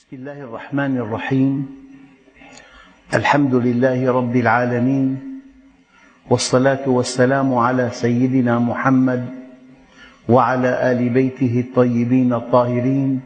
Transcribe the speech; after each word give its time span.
بسم 0.00 0.16
الله 0.16 0.40
الرحمن 0.40 0.96
الرحيم. 0.96 1.66
الحمد 3.14 3.54
لله 3.54 4.12
رب 4.12 4.36
العالمين 4.36 5.08
والصلاة 6.30 6.88
والسلام 6.88 7.54
على 7.54 7.90
سيدنا 7.92 8.58
محمد 8.58 9.28
وعلى 10.28 10.92
آل 10.92 11.08
بيته 11.08 11.64
الطيبين 11.68 12.32
الطاهرين 12.32 13.20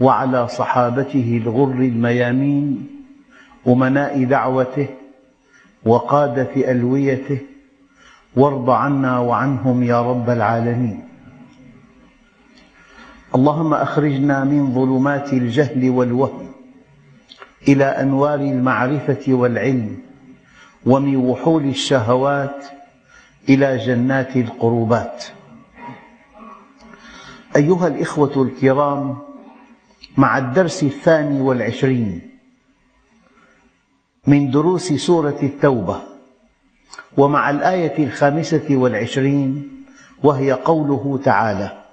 وعلى 0.00 0.48
صحابته 0.48 1.40
الغر 1.44 1.80
الميامين 1.80 2.86
أمناء 3.68 4.24
دعوته 4.24 4.88
وقادة 5.84 6.52
ألويته 6.70 7.38
وارض 8.36 8.70
عنا 8.70 9.18
وعنهم 9.18 9.82
يا 9.82 10.02
رب 10.02 10.30
العالمين. 10.30 11.08
اللهم 13.34 13.74
أخرجنا 13.74 14.44
من 14.44 14.74
ظلمات 14.74 15.32
الجهل 15.32 15.90
والوهم 15.90 16.52
إلى 17.68 17.84
أنوار 17.84 18.40
المعرفة 18.40 19.24
والعلم 19.28 19.98
ومن 20.86 21.16
وحول 21.16 21.64
الشهوات 21.64 22.64
إلى 23.48 23.76
جنات 23.76 24.36
القربات. 24.36 25.24
أيها 27.56 27.86
الإخوة 27.86 28.42
الكرام 28.42 29.16
مع 30.16 30.38
الدرس 30.38 30.82
الثاني 30.82 31.40
والعشرين 31.40 32.20
من 34.26 34.50
دروس 34.50 34.92
سورة 34.92 35.38
التوبة 35.42 36.02
ومع 37.16 37.50
الآية 37.50 38.04
الخامسة 38.04 38.66
والعشرين 38.70 39.68
وهي 40.22 40.52
قوله 40.52 41.20
تعالى 41.24 41.85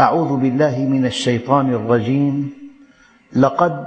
أعوذ 0.00 0.36
بالله 0.36 0.78
من 0.78 1.06
الشيطان 1.06 1.72
الرجيم. 1.72 2.52
لقد 3.32 3.86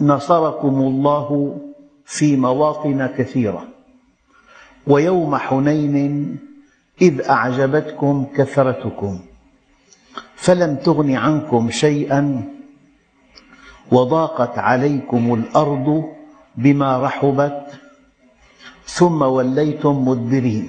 نصركم 0.00 0.76
الله 0.80 1.60
في 2.04 2.36
مواطن 2.36 3.06
كثيرة. 3.06 3.68
ويوم 4.86 5.36
حنين 5.36 6.36
إذ 7.02 7.28
أعجبتكم 7.28 8.26
كثرتكم. 8.36 9.20
فلم 10.34 10.76
تغن 10.76 11.10
عنكم 11.16 11.70
شيئا 11.70 12.48
وضاقت 13.92 14.58
عليكم 14.58 15.34
الأرض 15.34 16.04
بما 16.56 17.02
رحبت. 17.02 17.66
ثم 18.86 19.22
وليتم 19.22 20.08
مدبرين. 20.08 20.68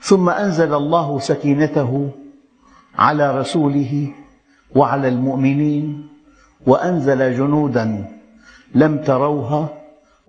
ثم 0.00 0.28
أنزل 0.28 0.74
الله 0.74 1.18
سكينته 1.18 2.10
على 2.98 3.38
رسوله 3.38 4.12
وعلى 4.74 5.08
المؤمنين 5.08 6.08
وأنزل 6.66 7.36
جنودا 7.36 8.10
لم 8.74 8.98
تروها 8.98 9.78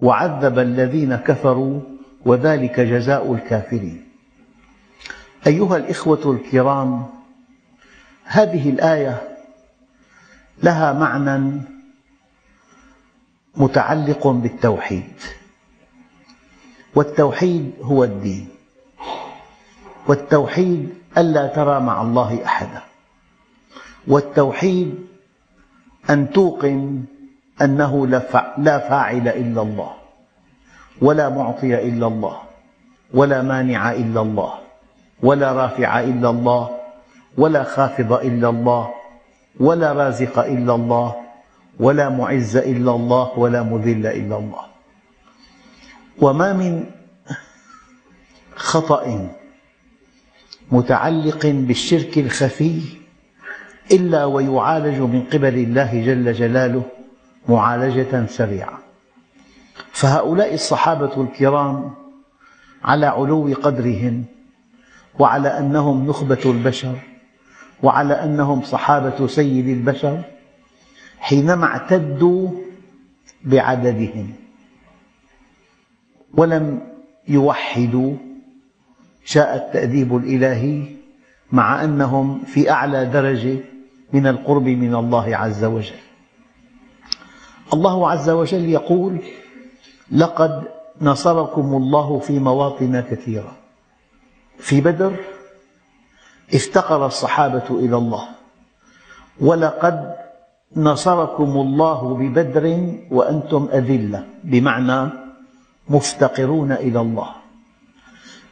وعذب 0.01 0.59
الذين 0.59 1.15
كفروا 1.15 1.81
وذلك 2.25 2.79
جزاء 2.79 3.33
الكافرين. 3.33 4.05
أيها 5.47 5.77
الإخوة 5.77 6.31
الكرام 6.31 7.05
هذه 8.23 8.69
الآية 8.69 9.37
لها 10.63 10.93
معنى 10.93 11.61
متعلق 13.55 14.27
بالتوحيد 14.27 15.13
والتوحيد 16.95 17.71
هو 17.81 18.03
الدين. 18.03 18.54
والتوحيد 20.07 20.93
ألا 21.17 21.47
ترى 21.47 21.79
مع 21.79 22.01
الله 22.01 22.45
أحدا. 22.45 22.81
والتوحيد 24.07 24.95
أن 26.09 26.31
توقن 26.31 27.03
أنه 27.61 28.07
لا 28.57 28.79
فاعل 28.79 29.27
إلا 29.27 29.61
الله 29.61 29.93
ولا 31.01 31.29
معطي 31.29 31.81
إلا 31.89 32.07
الله 32.07 32.37
ولا 33.13 33.41
مانع 33.41 33.91
إلا 33.91 34.21
الله 34.21 34.53
ولا 35.23 35.53
رافع 35.53 35.99
إلا 35.99 36.29
الله 36.29 36.79
ولا 37.37 37.63
خافض 37.63 38.13
إلا 38.13 38.49
الله 38.49 38.93
ولا 39.59 39.93
رازق 39.93 40.39
إلا 40.39 40.75
الله 40.75 41.15
ولا 41.79 42.09
معز 42.09 42.57
إلا 42.57 42.91
الله 42.91 43.39
ولا 43.39 43.63
مذل 43.63 44.05
إلا 44.07 44.37
الله. 44.37 44.65
وما 46.21 46.53
من 46.53 46.85
خطأ 48.55 49.29
متعلق 50.71 51.45
بالشرك 51.45 52.17
الخفي 52.17 52.81
إلا 53.91 54.25
ويعالج 54.25 54.99
من 54.99 55.23
قبل 55.33 55.53
الله 55.53 56.05
جل 56.05 56.33
جلاله 56.33 56.83
معالجة 57.49 58.25
سريعة. 58.25 58.79
فهؤلاء 59.91 60.53
الصحابة 60.53 61.21
الكرام 61.23 61.91
على 62.83 63.05
علو 63.05 63.53
قدرهم 63.63 64.25
وعلى 65.19 65.59
أنهم 65.59 66.07
نخبة 66.07 66.41
البشر 66.45 66.95
وعلى 67.83 68.13
أنهم 68.13 68.61
صحابة 68.61 69.27
سيد 69.27 69.67
البشر 69.67 70.21
حينما 71.19 71.65
اعتدوا 71.65 72.49
بعددهم 73.43 74.33
ولم 76.33 76.81
يوحدوا 77.27 78.13
شاء 79.25 79.55
التأديب 79.55 80.15
الإلهي 80.15 80.83
مع 81.51 81.83
أنهم 81.83 82.43
في 82.43 82.71
أعلى 82.71 83.05
درجة 83.05 83.57
من 84.13 84.27
القرب 84.27 84.63
من 84.63 84.95
الله 84.95 85.37
عز 85.37 85.63
وجل. 85.63 85.99
الله 87.73 88.11
عز 88.11 88.29
وجل 88.29 88.69
يقول 88.69 89.17
لقد 90.11 90.63
نصركم 91.01 91.75
الله 91.75 92.19
في 92.19 92.39
مواطن 92.39 93.01
كثيرة. 93.01 93.51
في 94.57 94.81
بدر 94.81 95.15
افتقر 96.53 97.05
الصحابة 97.05 97.63
إلى 97.69 97.97
الله. 97.97 98.27
ولقد 99.41 100.15
نصركم 100.75 101.57
الله 101.57 102.17
ببدر 102.17 102.93
وأنتم 103.11 103.69
أذلة 103.73 104.25
بمعنى 104.43 105.09
مفتقرون 105.89 106.71
إلى 106.71 107.01
الله. 107.01 107.44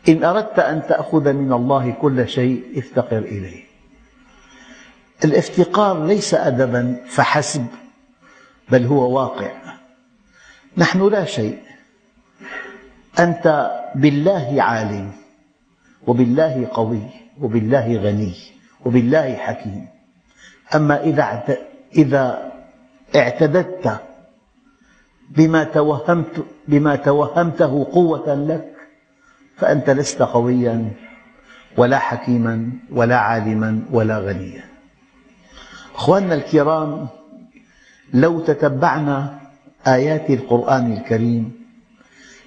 إن 0.09 0.23
أردت 0.23 0.59
أن 0.59 0.81
تأخذ 0.89 1.33
من 1.33 1.53
الله 1.53 1.91
كل 1.91 2.29
شيء 2.29 2.63
افتقر 2.75 3.17
إليه. 3.17 3.63
الافتقار 5.25 6.05
ليس 6.05 6.33
أدبا 6.33 6.97
فحسب 7.07 7.65
بل 8.71 8.85
هو 8.85 9.19
واقع. 9.19 9.51
نحن 10.77 11.07
لا 11.09 11.25
شيء. 11.25 11.59
أنت 13.19 13.71
بالله 13.95 14.63
عالم 14.63 15.11
وبالله 16.07 16.69
قوي 16.73 17.01
وبالله 17.41 17.97
غني 17.97 18.33
وبالله 18.85 19.35
حكيم. 19.35 19.87
أما 20.75 21.03
إذا 21.95 22.51
اعتددت 23.15 24.01
بما 25.29 25.63
توهمت 25.63 26.45
بما 26.67 26.95
توهمته 26.95 27.87
قوة 27.91 28.35
لك 28.35 28.72
فأنت 29.57 29.89
لست 29.89 30.21
قويا 30.21 30.91
ولا 31.77 31.99
حكيما 31.99 32.69
ولا 32.91 33.17
عالما 33.17 33.81
ولا 33.91 34.19
غنيا. 34.19 34.63
أخواننا 35.95 36.35
الكرام 36.35 37.07
لو 38.13 38.39
تتبعنا 38.39 39.39
آيات 39.87 40.29
القرآن 40.29 40.93
الكريم 40.93 41.51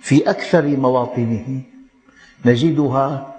في 0.01 0.31
أكثر 0.31 0.67
مواطنه 0.67 1.63
نجدها 2.45 3.35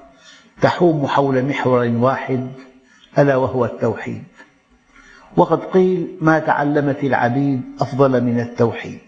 تحوم 0.61 1.07
حول 1.07 1.45
محور 1.45 1.88
واحد 1.88 2.51
ألا 3.17 3.35
وهو 3.35 3.66
التوحيد. 3.66 4.23
وقد 5.38 5.59
قيل 5.63 6.17
ما 6.22 6.39
تعلمت 6.39 7.03
العبيد 7.03 7.62
أفضل 7.81 8.24
من 8.24 8.39
التوحيد. 8.39 9.00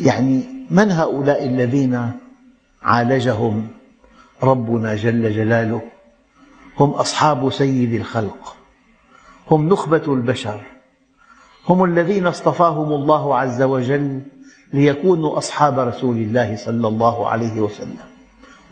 يعني 0.00 0.42
من 0.70 0.90
هؤلاء 0.90 1.46
الذين 1.46 2.12
عالجهم. 2.84 3.68
ربنا 4.42 4.94
جل 4.94 5.32
جلاله 5.32 5.82
هم 6.78 6.90
أصحاب 6.90 7.50
سيد 7.50 7.92
الخلق 7.92 8.56
هم 9.50 9.68
نخبة 9.68 10.02
البشر 10.08 10.60
هم 11.68 11.84
الذين 11.84 12.26
اصطفاهم 12.26 12.92
الله 12.92 13.38
عز 13.38 13.62
وجل 13.62 14.22
ليكونوا 14.72 15.38
أصحاب 15.38 15.78
رسول 15.78 16.16
الله 16.16 16.56
صلى 16.56 16.88
الله 16.88 17.28
عليه 17.28 17.60
وسلم. 17.60 17.98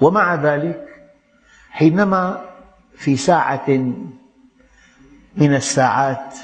ومع 0.00 0.34
ذلك 0.34 0.88
حينما 1.70 2.44
في 2.96 3.16
ساعة 3.16 3.70
من 5.36 5.54
الساعات 5.54 6.34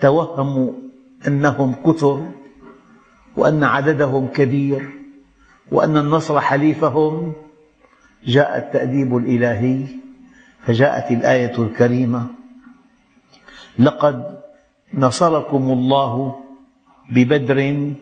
توهموا 0.00 0.72
أنهم 1.26 1.74
كثر 1.86 2.28
وأن 3.36 3.64
عددهم 3.64 4.26
كبير 4.26 4.97
وأن 5.72 5.96
النصر 5.96 6.40
حليفهم 6.40 7.32
جاء 8.24 8.58
التأديب 8.58 9.16
الإلهي 9.16 9.86
فجاءت 10.66 11.10
الآية 11.10 11.58
الكريمة 11.58 12.26
لقد 13.78 14.40
نصركم 14.94 15.62
الله 15.70 16.40
ببدر 17.10 17.92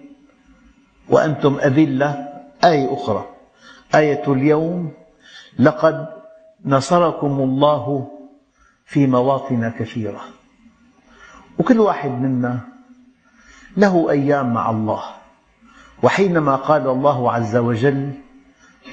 وأنتم 1.09 1.59
أذلة. 1.59 2.29
آية 2.65 2.95
أخرى 2.95 3.27
آية 3.95 4.23
اليوم 4.33 4.93
لقد 5.59 6.07
نصركم 6.65 7.41
الله 7.41 8.11
في 8.87 9.07
مواطن 9.07 9.69
كثيرة. 9.79 10.21
وكل 11.59 11.81
واحد 11.81 12.11
منا 12.11 12.61
له 13.77 14.11
أيام 14.11 14.55
مع 14.55 14.71
الله. 14.71 15.03
وحينما 16.03 16.57
قال 16.57 16.89
الله 16.89 17.33
عز 17.33 17.57
وجل 17.57 18.11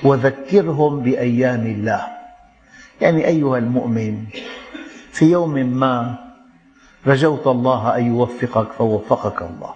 وذكرهم 0.04 1.00
بأيام 1.00 1.66
الله. 1.66 2.08
يعني 3.02 3.28
أيها 3.28 3.58
المؤمن 3.58 4.26
في 5.12 5.32
يوم 5.32 5.54
ما 5.54 6.16
رجوت 7.08 7.48
الله 7.48 7.98
أن 7.98 8.16
يوفقك 8.16 8.72
فوفقك 8.72 9.42
الله. 9.42 9.74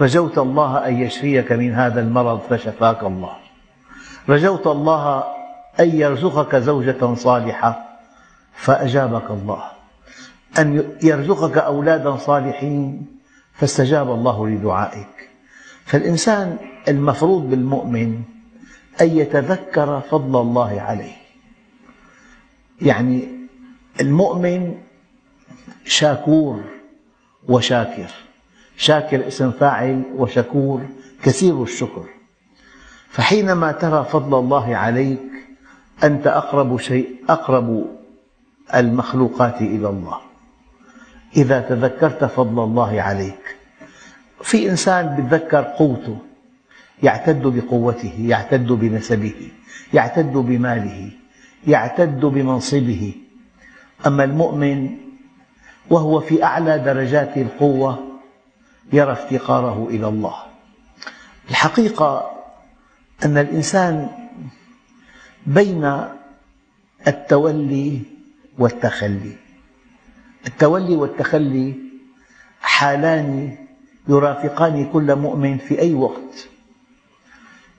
رجوت 0.00 0.38
الله 0.38 0.88
أن 0.88 0.96
يشفيك 0.96 1.52
من 1.52 1.74
هذا 1.74 2.00
المرض 2.00 2.40
فشفاك 2.50 3.02
الله. 3.02 3.36
رجوت 4.28 4.66
الله 4.66 5.24
أن 5.80 5.88
يرزقك 5.88 6.56
زوجة 6.56 7.14
صالحة 7.14 7.98
فأجابك 8.54 9.30
الله. 9.30 9.62
أن 10.58 10.96
يرزقك 11.02 11.58
أولادا 11.58 12.16
صالحين 12.16 13.06
فاستجاب 13.54 14.10
الله 14.10 14.48
لدعائك. 14.48 15.27
فالإنسان 15.88 16.58
المفروض 16.88 17.50
بالمؤمن 17.50 18.22
أن 19.00 19.08
يتذكر 19.18 20.00
فضل 20.00 20.40
الله 20.40 20.80
عليه. 20.80 21.16
يعني 22.82 23.28
المؤمن 24.00 24.74
شاكور 25.84 26.64
وشاكر. 27.48 28.10
شاكر 28.76 29.26
اسم 29.28 29.50
فاعل 29.50 30.02
وشكور 30.16 30.80
كثير 31.22 31.62
الشكر. 31.62 32.04
فحينما 33.08 33.72
ترى 33.72 34.06
فضل 34.10 34.38
الله 34.38 34.76
عليك 34.76 35.32
أنت 36.04 36.26
أقرب 36.26 36.80
شيء 36.80 37.16
أقرب 37.28 37.86
المخلوقات 38.74 39.60
إلى 39.60 39.88
الله. 39.88 40.20
إذا 41.36 41.60
تذكرت 41.60 42.24
فضل 42.24 42.64
الله 42.64 43.02
عليك 43.02 43.57
في 44.42 44.70
إنسان 44.70 45.18
يتذكر 45.18 45.62
قوته 45.62 46.18
يعتد 47.02 47.42
بقوته 47.42 48.14
يعتد 48.18 48.66
بنسبه 48.66 49.50
يعتد 49.94 50.32
بماله 50.32 51.10
يعتد 51.66 52.20
بمنصبه. 52.20 53.14
أما 54.06 54.24
المؤمن 54.24 54.96
وهو 55.90 56.20
في 56.20 56.44
أعلى 56.44 56.78
درجات 56.78 57.36
القوة 57.36 58.18
يرى 58.92 59.12
افتقاره 59.12 59.88
إلى 59.90 60.08
الله. 60.08 60.36
الحقيقة 61.50 62.30
أن 63.24 63.38
الإنسان 63.38 64.08
بين 65.46 66.04
التولي 67.06 68.00
والتخلي. 68.58 69.36
التولي 70.46 70.96
والتخلي 70.96 71.74
حالان 72.60 73.56
يرافقان 74.08 74.90
كل 74.92 75.16
مؤمن 75.16 75.58
في 75.58 75.80
أي 75.80 75.94
وقت. 75.94 76.48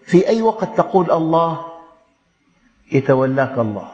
في 0.06 0.28
أي 0.28 0.42
وقت 0.42 0.78
تقول 0.78 1.12
الله 1.12 1.66
يتولاك 2.92 3.60
الله. 3.60 3.92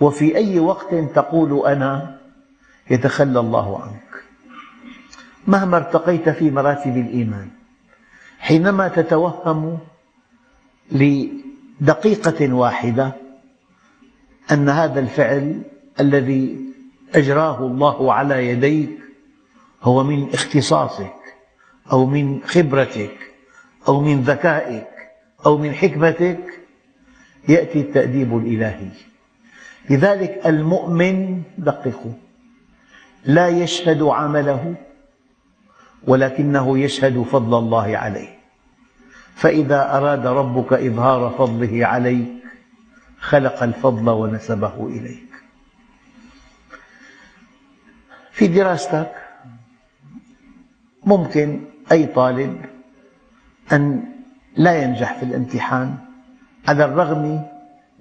وفي 0.00 0.36
أي 0.36 0.58
وقت 0.58 0.94
تقول 0.94 1.66
أنا 1.66 2.18
يتخلى 2.90 3.40
الله 3.40 3.82
عنك. 3.82 4.24
مهما 5.46 5.76
ارتقيت 5.76 6.28
في 6.28 6.50
مراتب 6.50 6.96
الإيمان 6.96 7.50
حينما 8.38 8.88
تتوهم 8.88 9.78
لدقيقة 10.92 12.52
واحدة 12.54 13.12
أن 14.52 14.68
هذا 14.68 15.00
الفعل 15.00 15.62
الذي 16.00 16.58
أجراه 17.14 17.58
الله 17.66 18.12
على 18.12 18.48
يديك 18.48 19.03
هو 19.84 20.04
من 20.04 20.28
اختصاصك 20.34 21.14
أو 21.92 22.06
من 22.06 22.40
خبرتك 22.46 23.16
أو 23.88 24.00
من 24.00 24.22
ذكائك 24.22 24.88
أو 25.46 25.58
من 25.58 25.74
حكمتك 25.74 26.60
يأتي 27.48 27.80
التأديب 27.80 28.36
الإلهي. 28.36 28.88
لذلك 29.90 30.46
المؤمن 30.46 31.42
دققوا 31.58 32.12
لا 33.24 33.48
يشهد 33.48 34.02
عمله 34.02 34.74
ولكنه 36.06 36.78
يشهد 36.78 37.22
فضل 37.22 37.58
الله 37.58 37.96
عليه. 37.96 38.38
فإذا 39.34 39.96
أراد 39.96 40.26
ربك 40.26 40.72
إظهار 40.72 41.34
فضله 41.38 41.86
عليك 41.86 42.28
خلق 43.20 43.62
الفضل 43.62 44.10
ونسبه 44.10 44.86
إليك. 44.86 45.28
في 48.32 48.46
دراستك 48.46 49.23
ممكن 51.06 51.60
أي 51.92 52.06
طالب 52.06 52.56
أن 53.72 54.02
لا 54.56 54.82
ينجح 54.82 55.18
في 55.18 55.22
الامتحان 55.22 55.94
على 56.68 56.84
الرغم 56.84 57.42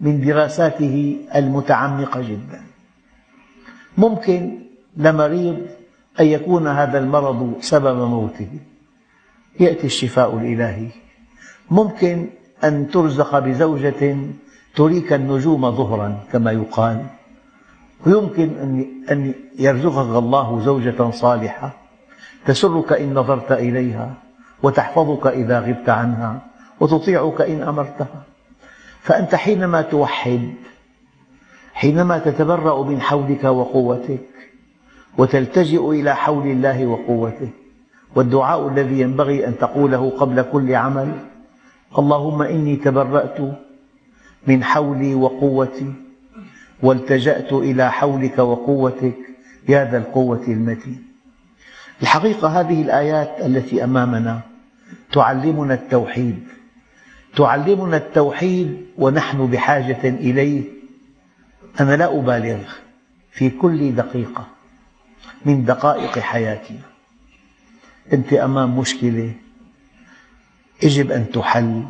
من 0.02 0.22
دراساته 0.22 1.18
المتعمقة 1.36 2.22
جدا. 2.22 2.62
ممكن 3.98 4.60
لمريض 4.98 5.58
أن 6.20 6.26
يكون 6.26 6.68
هذا 6.68 7.00
المرض 7.00 7.56
سبب 7.60 7.98
موته. 8.10 8.50
يأتي 9.60 9.88
الشفاء 9.88 10.38
الإلهي. 10.38 10.88
ممكن 11.72 12.28
أن 12.64 12.88
ترزق 12.88 13.40
بزوجة 13.40 14.18
تريك 14.76 15.14
النجوم 15.14 15.72
ظهرا 15.72 16.20
كما 16.32 16.52
يقال. 16.52 17.06
ويمكن 18.06 18.50
أن 19.12 19.34
يرزقك 19.60 20.18
الله 20.18 20.62
زوجة 20.62 21.12
صالحة. 21.12 21.83
تسرك 22.46 22.94
إن 22.94 23.14
نظرت 23.14 23.52
إليها 23.52 24.14
وتحفظك 24.64 25.28
إذا 25.28 25.60
غبت 25.60 25.90
عنها 25.90 26.42
وتطيعك 26.80 27.42
إن 27.42 27.64
أمرتها. 27.64 28.24
فأنت 29.02 29.36
حينما 29.36 29.82
توحد 29.82 30.54
حينما 31.74 32.18
تتبرأ 32.18 32.84
من 32.84 33.02
حولك 33.02 33.44
وقوتك 33.44 34.20
وتلتجئ 35.18 35.90
إلى 35.90 36.16
حول 36.16 36.48
الله 36.48 36.88
وقوته 36.88 37.50
والدعاء 38.16 38.68
الذي 38.68 39.00
ينبغي 39.00 39.48
أن 39.48 39.58
تقوله 39.58 40.10
قبل 40.10 40.42
كل 40.42 40.76
عمل 40.76 41.12
اللهم 41.98 42.42
إني 42.42 42.76
تبرأت 42.76 43.38
من 44.48 44.64
حولي 44.64 45.16
وقوتي 45.16 45.94
والتجأت 46.84 47.54
إلى 47.54 47.92
حولك 47.92 48.40
وقوتك 48.40 49.18
يا 49.70 49.92
ذا 49.92 49.98
القوة 49.98 50.44
المتين. 50.48 51.13
الحقيقة 52.02 52.60
هذه 52.60 52.82
الآيات 52.82 53.36
التي 53.46 53.84
أمامنا 53.84 54.42
تعلمنا 55.14 55.74
التوحيد 55.74 56.48
تعلمنا 57.36 57.98
التوحيد 57.98 58.86
ونحن 58.98 59.48
بحاجة 59.48 60.10
إليه. 60.10 60.64
أنا 61.80 61.96
لا 61.96 62.20
أبالغ 62.20 62.58
في 63.32 63.50
كل 63.50 63.96
دقيقة 63.96 64.48
من 65.46 65.66
دقائق 65.66 66.20
حياتنا 66.20 66.80
أنت 68.14 68.34
أمام 68.34 68.80
مشكلة 68.80 69.34
يجب 70.84 71.12
أن 71.12 71.32
تحل 71.32 71.84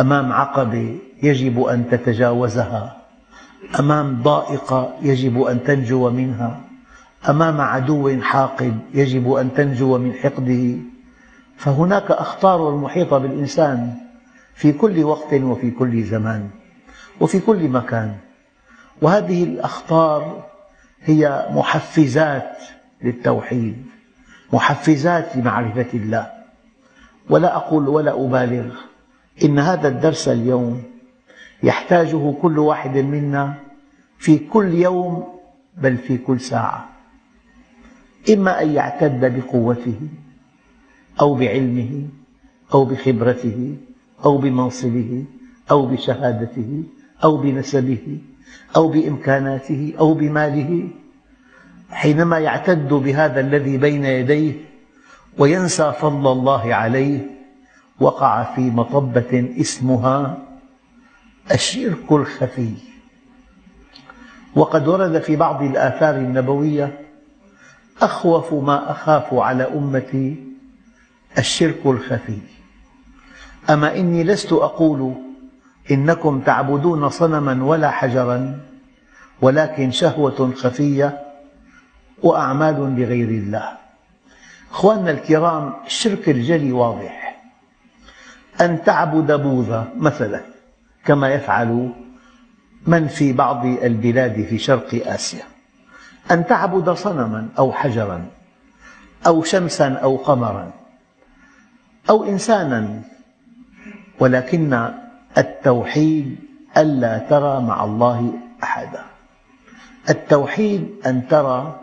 أمام 0.00 0.32
عقبة 0.32 0.98
يجب 1.22 1.62
أن 1.62 1.90
تتجاوزها 1.90 3.06
أمام 3.78 4.22
ضائقة 4.22 4.94
يجب 5.02 5.42
أن 5.42 5.62
تنجو 5.64 6.10
منها. 6.10 6.60
أمام 7.28 7.60
عدو 7.60 8.20
حاقد 8.22 8.78
يجب 8.94 9.32
أن 9.32 9.54
تنجو 9.54 9.98
من 9.98 10.12
حقده. 10.12 10.76
فهناك 11.56 12.10
أخطار 12.10 12.76
محيطة 12.76 13.18
بالإنسان 13.18 13.94
في 14.54 14.72
كل 14.72 15.04
وقت 15.04 15.34
وفي 15.34 15.70
كل 15.70 16.02
زمان 16.02 16.50
وفي 17.20 17.40
كل 17.40 17.68
مكان. 17.68 18.16
وهذه 19.02 19.44
الأخطار 19.44 20.44
هي 21.02 21.46
محفزات 21.50 22.56
للتوحيد 23.02 23.86
محفزات 24.52 25.36
لمعرفة 25.36 25.86
الله. 25.94 26.30
ولا 27.30 27.56
أقول 27.56 27.88
ولا 27.88 28.24
أبالغ 28.24 28.74
إن 29.44 29.58
هذا 29.58 29.88
الدرس 29.88 30.28
اليوم 30.28 30.82
يحتاجه 31.62 32.32
كل 32.42 32.58
واحد 32.58 32.96
منا 32.96 33.54
في 34.18 34.38
كل 34.38 34.74
يوم 34.74 35.40
بل 35.76 35.96
في 35.96 36.18
كل 36.18 36.40
ساعة. 36.40 36.88
إما 38.28 38.62
أن 38.62 38.70
يعتد 38.70 39.36
بقوته 39.36 40.00
أو 41.20 41.34
بعلمه 41.34 42.08
أو 42.74 42.84
بخبرته 42.84 43.76
أو 44.24 44.38
بمنصبه 44.38 45.24
أو 45.70 45.86
بشهادته 45.86 46.82
أو 47.24 47.36
بنسبه 47.36 48.18
أو 48.76 48.88
بإمكاناته 48.88 49.92
أو 49.98 50.14
بماله 50.14 50.88
حينما 51.90 52.38
يعتد 52.38 52.88
بهذا 52.88 53.40
الذي 53.40 53.76
بين 53.76 54.04
يديه 54.04 54.52
وينسى 55.38 55.92
فضل 56.00 56.32
الله 56.32 56.74
عليه 56.74 57.20
وقع 58.00 58.54
في 58.54 58.60
مطبة 58.60 59.54
اسمها 59.60 60.38
الشرك 61.52 62.12
الخفي. 62.12 62.74
وقد 64.54 64.88
ورد 64.88 65.18
في 65.18 65.36
بعض 65.36 65.62
الآثار 65.62 66.14
النبوية 66.16 66.99
أخوف 68.02 68.54
ما 68.54 68.90
أخاف 68.90 69.34
على 69.34 69.64
أمتي 69.64 70.36
الشرك 71.38 71.86
الخفي. 71.86 72.38
أما 73.70 73.96
إني 73.96 74.24
لست 74.24 74.52
أقول 74.52 75.14
إنكم 75.90 76.40
تعبدون 76.40 77.08
صنما 77.08 77.64
ولا 77.64 77.90
حجرا 77.90 78.60
ولكن 79.42 79.90
شهوة 79.90 80.52
خفية 80.56 81.20
وأعمال 82.22 83.00
لغير 83.00 83.28
الله. 83.28 83.72
أخواننا 84.72 85.10
الكرام 85.10 85.72
الشرك 85.86 86.28
الجلي 86.28 86.72
واضح. 86.72 87.42
أن 88.60 88.84
تعبد 88.84 89.32
بوذا 89.32 89.88
مثلا 89.96 90.40
كما 91.04 91.28
يفعل 91.28 91.92
من 92.86 93.08
في 93.08 93.32
بعض 93.32 93.66
البلاد 93.66 94.46
في 94.50 94.58
شرق 94.58 95.02
آسيا. 95.06 95.42
أن 96.30 96.46
تعبد 96.46 96.90
صنما 96.90 97.48
أو 97.58 97.72
حجرا 97.72 98.26
أو 99.26 99.42
شمسا 99.42 99.92
أو 99.94 100.16
قمرا 100.16 100.72
أو 102.10 102.24
إنسانا 102.24 103.02
ولكن 104.20 104.90
التوحيد 105.38 106.36
ألا 106.76 107.18
ترى 107.18 107.60
مع 107.60 107.84
الله 107.84 108.32
أحدا. 108.62 109.04
التوحيد 110.10 110.88
أن 111.06 111.28
ترى 111.28 111.80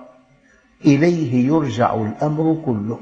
إليه 0.85 1.47
يرجع 1.47 1.95
الأمر 1.95 2.61
كله. 2.65 2.99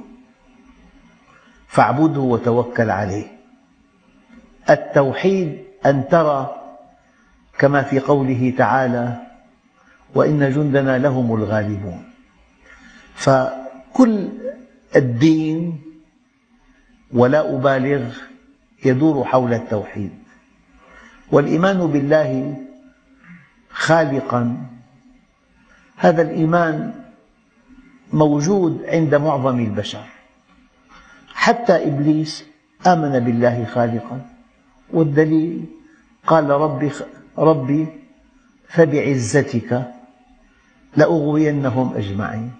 فاعبده 1.67 2.21
وتوكل 2.21 2.89
عليه. 2.89 3.27
التوحيد 4.69 5.63
أن 5.85 6.07
ترى 6.07 6.61
كما 7.59 7.81
في 7.81 7.99
قوله 7.99 8.53
تعالى 8.57 9.25
وإن 10.15 10.51
جندنا 10.51 10.98
لهم 10.98 11.36
الغالبون. 11.36 12.03
فكل 13.15 14.29
الدين 14.95 15.81
ولا 17.13 17.55
أبالغ 17.55 18.03
يدور 18.86 19.24
حول 19.24 19.53
التوحيد. 19.53 20.12
والإيمان 21.31 21.88
بالله 21.88 22.55
خالقا. 23.69 24.57
هذا 25.95 26.22
الإيمان 26.22 26.93
موجود 28.13 28.86
عند 28.88 29.15
معظم 29.15 29.60
البشر. 29.60 30.05
حتى 31.34 31.88
إبليس 31.88 32.45
آمن 32.88 33.19
بالله 33.19 33.65
خالقا. 33.65 34.22
والدليل 34.93 35.65
قال 36.27 36.50
ربي, 36.50 36.91
ربي 37.38 37.88
فبعزتك 38.67 39.91
لأغوينهم 40.97 41.93
أجمعين. 41.95 42.51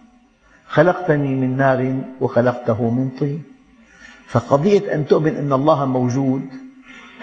خلقتني 0.68 1.36
من 1.36 1.58
نار 1.58 1.96
وخلقته 2.22 2.90
من 2.90 3.10
طين. 3.20 3.44
فقضية 4.28 4.96
أن 4.96 5.08
تؤمن 5.08 5.36
أن 5.36 5.54
الله 5.54 5.86
موجود. 5.86 6.42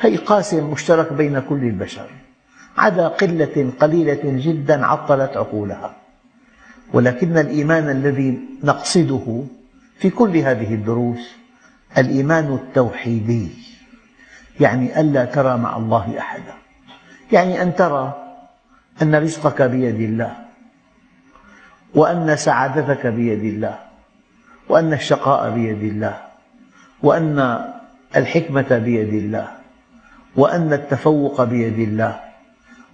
هي 0.01 0.17
قاسم 0.17 0.71
مشترك 0.71 1.13
بين 1.13 1.41
كل 1.41 1.65
البشر. 1.65 2.07
عدا 2.79 3.09
قلة 3.09 3.73
قليلة 3.81 4.21
جدا 4.25 4.87
عطلت 4.87 5.37
عقولها. 5.37 5.97
ولكن 6.93 7.39
الإيمان 7.39 7.91
الذي 7.91 8.41
نقصده 8.65 9.45
في 9.99 10.11
كل 10.11 10.37
هذه 10.37 10.75
الدروس 10.75 11.35
الإيمان 11.99 12.55
التوحيدي. 12.55 13.49
يعني 14.61 15.01
ألا 15.01 15.25
ترى 15.25 15.57
مع 15.57 15.77
الله 15.77 16.19
أحدا. 16.19 16.55
يعني 17.33 17.63
أن 17.63 17.75
ترى 17.75 18.15
أن 19.03 19.15
رزقك 19.15 19.63
بيد 19.63 20.01
الله. 20.01 20.37
وأن 21.95 22.37
سعادتك 22.37 23.07
بيد 23.07 23.45
الله 23.45 23.79
وأن 24.69 24.93
الشقاء 24.93 25.51
بيد 25.51 25.83
الله 25.83 26.23
وأن 27.03 27.69
الحكمة 28.17 28.79
بيد 28.79 29.15
الله 29.15 29.49
وأن 30.37 30.73
التفوق 30.73 31.45
بيد 31.45 31.79
الله. 31.79 32.21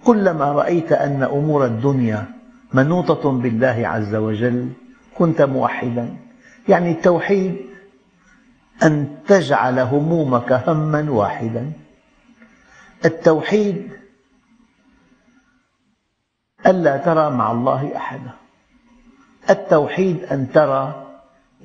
كلما 0.03 0.51
رأيت 0.51 0.91
أن 0.91 1.23
أمور 1.23 1.65
الدنيا 1.65 2.25
منوطة 2.73 3.31
بالله 3.31 3.87
عز 3.87 4.15
وجل 4.15 4.69
كنت 5.15 5.41
موحدا. 5.41 6.15
يعني 6.69 6.91
التوحيد 6.91 7.55
أن 8.83 9.17
تجعل 9.27 9.79
همومك 9.79 10.51
هما 10.67 11.11
واحدا. 11.11 11.71
التوحيد 13.05 13.89
ألا 16.65 16.97
ترى 16.97 17.29
مع 17.29 17.51
الله 17.51 17.95
أحدا. 17.95 18.31
التوحيد 19.49 20.23
أن 20.23 20.51
ترى 20.51 21.05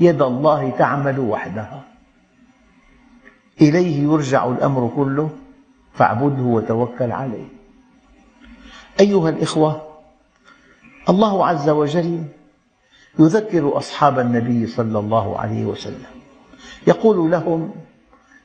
يد 0.01 0.23
الله 0.23 0.71
تعمل 0.71 1.21
وحدها. 1.21 1.83
إليه 3.61 4.03
يرجع 4.03 4.47
الأمر 4.47 4.93
كله 4.97 5.31
فاعبده 5.93 6.43
وتوكل 6.43 7.13
عليه. 7.13 7.47
أيها 9.01 9.29
الإخوة 9.29 9.83
الله 11.09 11.47
عز 11.47 11.69
وجل 11.69 12.25
يذكر 13.19 13.79
أصحاب 13.79 14.19
النبي 14.19 14.67
صلى 14.67 14.99
الله 14.99 15.39
عليه 15.39 15.65
وسلم. 15.65 16.15
يقول 16.87 17.31
لهم 17.31 17.71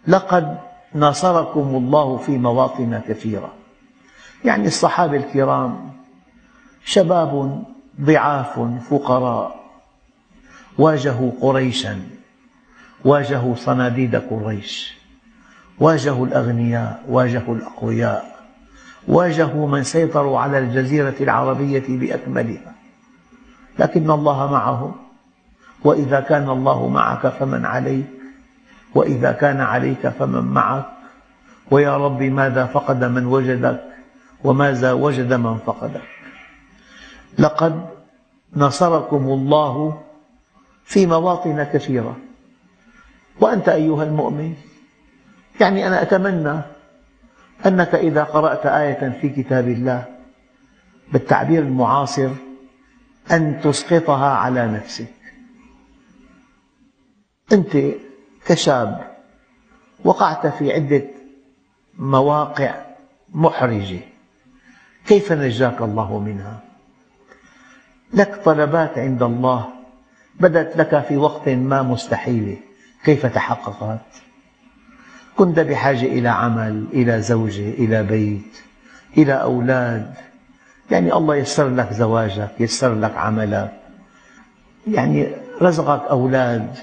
لقد 0.07 0.57
نصركم 0.95 1.75
الله 1.75 2.17
في 2.17 2.37
مواطن 2.37 3.01
كثيرة. 3.07 3.53
يعني 4.45 4.67
الصحابة 4.67 5.17
الكرام 5.17 5.91
شباب 6.85 7.63
ضعاف 8.01 8.59
فقراء. 8.89 9.59
واجهوا 10.77 11.31
قريشا 11.41 12.01
واجهوا 13.05 13.55
صناديد 13.55 14.15
قريش 14.15 14.99
واجهوا 15.79 16.25
الأغنياء 16.25 17.03
واجهوا 17.07 17.55
الأقوياء 17.55 18.39
واجهوا 19.07 19.67
من 19.67 19.83
سيطروا 19.83 20.39
على 20.39 20.59
الجزيرة 20.59 21.15
العربية 21.21 21.83
بأكملها. 21.87 22.75
لكن 23.79 24.11
الله 24.11 24.51
معهم 24.51 24.95
وإذا 25.83 26.19
كان 26.19 26.49
الله 26.49 26.87
معك 26.87 27.27
فمن 27.27 27.65
عليك 27.65 28.07
وإذا 28.95 29.31
كان 29.31 29.61
عليك 29.61 30.07
فمن 30.07 30.43
معك. 30.43 30.85
ويا 31.71 31.97
رب 31.97 32.23
ماذا 32.23 32.65
فقد 32.65 33.03
من 33.03 33.25
وجدك 33.25 33.83
وماذا 34.43 34.91
وجد 34.93 35.33
من 35.33 35.57
فقدك. 35.57 36.18
لقد 37.37 37.89
نصركم 38.55 39.25
الله 39.25 40.01
في 40.83 41.05
مواطن 41.05 41.63
كثيرة 41.63 42.17
وأنت 43.39 43.69
أيها 43.69 44.03
المؤمن 44.03 44.55
يعني 45.61 45.87
أنا 45.87 46.01
أتمنى 46.01 46.61
أنك 47.65 47.95
إذا 47.95 48.23
قرأت 48.23 48.65
آية 48.65 49.19
في 49.21 49.29
كتاب 49.29 49.67
الله 49.67 50.05
بالتعبير 51.13 51.61
المعاصر 51.63 52.29
أن 53.31 53.61
تسقطها 53.63 54.29
على 54.35 54.67
نفسك 54.67 55.13
أنت 57.51 57.77
كشاب 58.45 59.07
وقعت 60.05 60.47
في 60.47 60.73
عدة 60.73 61.03
مواقع 61.97 62.85
محرجة 63.33 63.99
كيف 65.07 65.31
نجاك 65.31 65.81
الله 65.81 66.19
منها؟ 66.19 66.68
لك 68.13 68.41
طلبات 68.45 68.97
عند 68.97 69.23
الله 69.23 69.67
بدت 70.39 70.77
لك 70.77 71.03
في 71.07 71.17
وقت 71.17 71.49
ما 71.49 71.81
مستحيلة 71.81 72.57
كيف 73.03 73.25
تحققت؟ 73.25 73.99
كنت 75.35 75.59
بحاجة 75.59 76.05
إلى 76.05 76.29
عمل، 76.29 76.85
إلى 76.93 77.21
زوجة، 77.21 77.69
إلى 77.69 78.03
بيت، 78.03 78.57
إلى 79.17 79.33
أولاد. 79.33 80.13
يعني 80.91 81.13
الله 81.13 81.35
يسر 81.35 81.69
لك 81.69 81.93
زواجك، 81.93 82.51
يسر 82.59 82.93
لك 82.93 83.17
عملك. 83.17 83.73
يعني 84.87 85.27
رزقك 85.61 86.09
أولاد. 86.09 86.75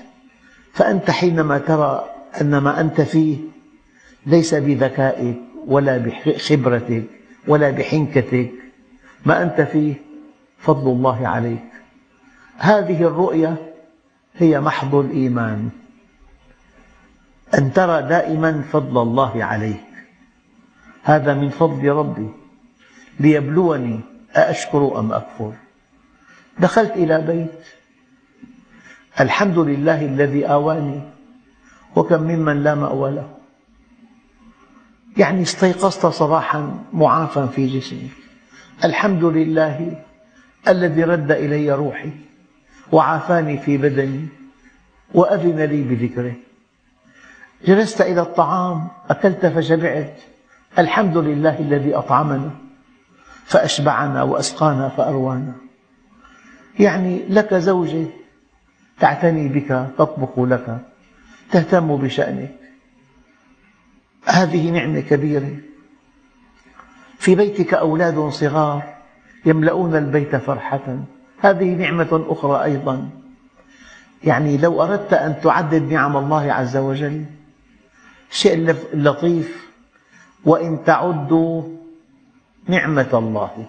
فأنت 0.73 1.11
حينما 1.11 1.59
ترى 1.59 2.05
أن 2.41 2.59
ما 2.59 2.81
أنت 2.81 3.01
فيه 3.01 3.37
ليس 4.27 4.55
بذكائك 4.55 5.37
ولا 5.67 5.99
بخبرتك 5.99 7.05
ولا 7.49 7.71
بحنكتك 7.71 8.51
ما 9.27 9.43
أنت 9.43 9.61
فيه 9.61 9.95
فضل 10.59 10.91
الله 10.91 11.29
عليك. 11.29 11.65
هذه 12.59 13.03
الرؤية 13.03 13.75
هي 14.35 14.61
محض 14.61 14.95
الإيمان. 14.95 15.69
أن 17.59 17.73
ترى 17.73 18.03
دائما 18.03 18.63
فضل 18.73 19.03
الله 19.03 19.45
عليك. 19.45 19.85
هذا 21.03 21.35
من 21.35 21.49
فضل 21.49 21.89
ربي. 21.89 22.31
ليبلوني 23.21 24.01
أأشكر 24.37 24.99
أم 24.99 25.13
أكفر؟ 25.13 25.53
دخلت 26.59 26.93
إلى 26.93 27.21
بيت. 27.21 27.65
الحمد 29.21 29.59
لله 29.59 30.05
الذي 30.05 30.47
آواني 30.47 31.01
وكم 31.97 32.23
ممن 32.23 32.63
لا 32.63 32.75
مأوى 32.75 33.11
له. 33.11 33.37
يعني 35.17 35.43
استيقظت 35.43 36.07
صباحا 36.07 36.85
معافى 36.93 37.49
في 37.55 37.79
جسمي. 37.79 38.11
الحمد 38.85 39.25
لله 39.25 40.05
الذي 40.69 41.05
رد 41.05 41.31
إلي 41.31 41.73
روحي 41.73 42.11
وعافاني 42.93 43.59
في 43.59 43.77
بدني 43.79 44.29
وأذن 45.15 45.61
لي 45.61 45.83
بذكره. 45.83 46.35
جلست 47.65 48.01
إلى 48.01 48.21
الطعام 48.21 48.89
أكلت 49.11 49.47
فشبعت. 49.47 50.21
الحمد 50.79 51.17
لله 51.17 51.59
الذي 51.59 51.95
أطعمنا 51.95 52.51
فأشبعنا 53.45 54.23
وأسقانا 54.23 54.89
فأروانا. 54.89 55.53
يعني 56.79 57.23
لك 57.29 57.55
زوجة 57.55 58.07
تعتني 59.01 59.49
بك 59.49 59.91
تطبخ 59.99 60.39
لك 60.39 60.81
تهتم 61.51 61.97
بشأنك. 61.97 62.55
هذه 64.25 64.71
نعمة 64.71 65.01
كبيرة. 65.01 65.57
في 67.19 67.35
بيتك 67.35 67.75
أولاد 67.75 68.29
صغار 68.29 68.96
يملؤون 69.47 69.97
البيت 69.97 70.37
فرحة. 70.37 70.99
هذه 71.41 71.75
نعمة 71.75 72.25
أخرى 72.29 72.65
أيضا. 72.65 73.09
يعني 74.25 74.57
لو 74.57 74.83
أردت 74.83 75.13
أن 75.13 75.41
تعدد 75.41 75.93
نعم 75.93 76.17
الله 76.17 76.53
عز 76.53 76.77
وجل 76.77 77.25
شيء 78.31 78.75
لطيف 78.95 79.71
وإن 80.45 80.85
تعدوا 80.85 81.63
نعمة 82.69 83.09
الله 83.13 83.67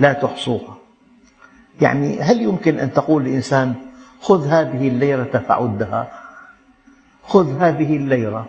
لا 0.00 0.12
تحصوها. 0.12 0.78
يعني 1.80 2.20
هل 2.20 2.42
يمكن 2.42 2.78
أن 2.78 2.92
تقول 2.92 3.24
لإنسان 3.24 3.74
خذ 4.20 4.46
هذه 4.46 4.88
الليرة 4.88 5.44
فعدها 5.48 6.12
خذ 7.22 7.58
هذه 7.58 7.96
الليرة 7.96 8.48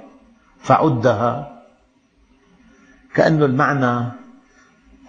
فعدها 0.60 1.62
كأن 3.16 3.44
المعنى 3.44 4.12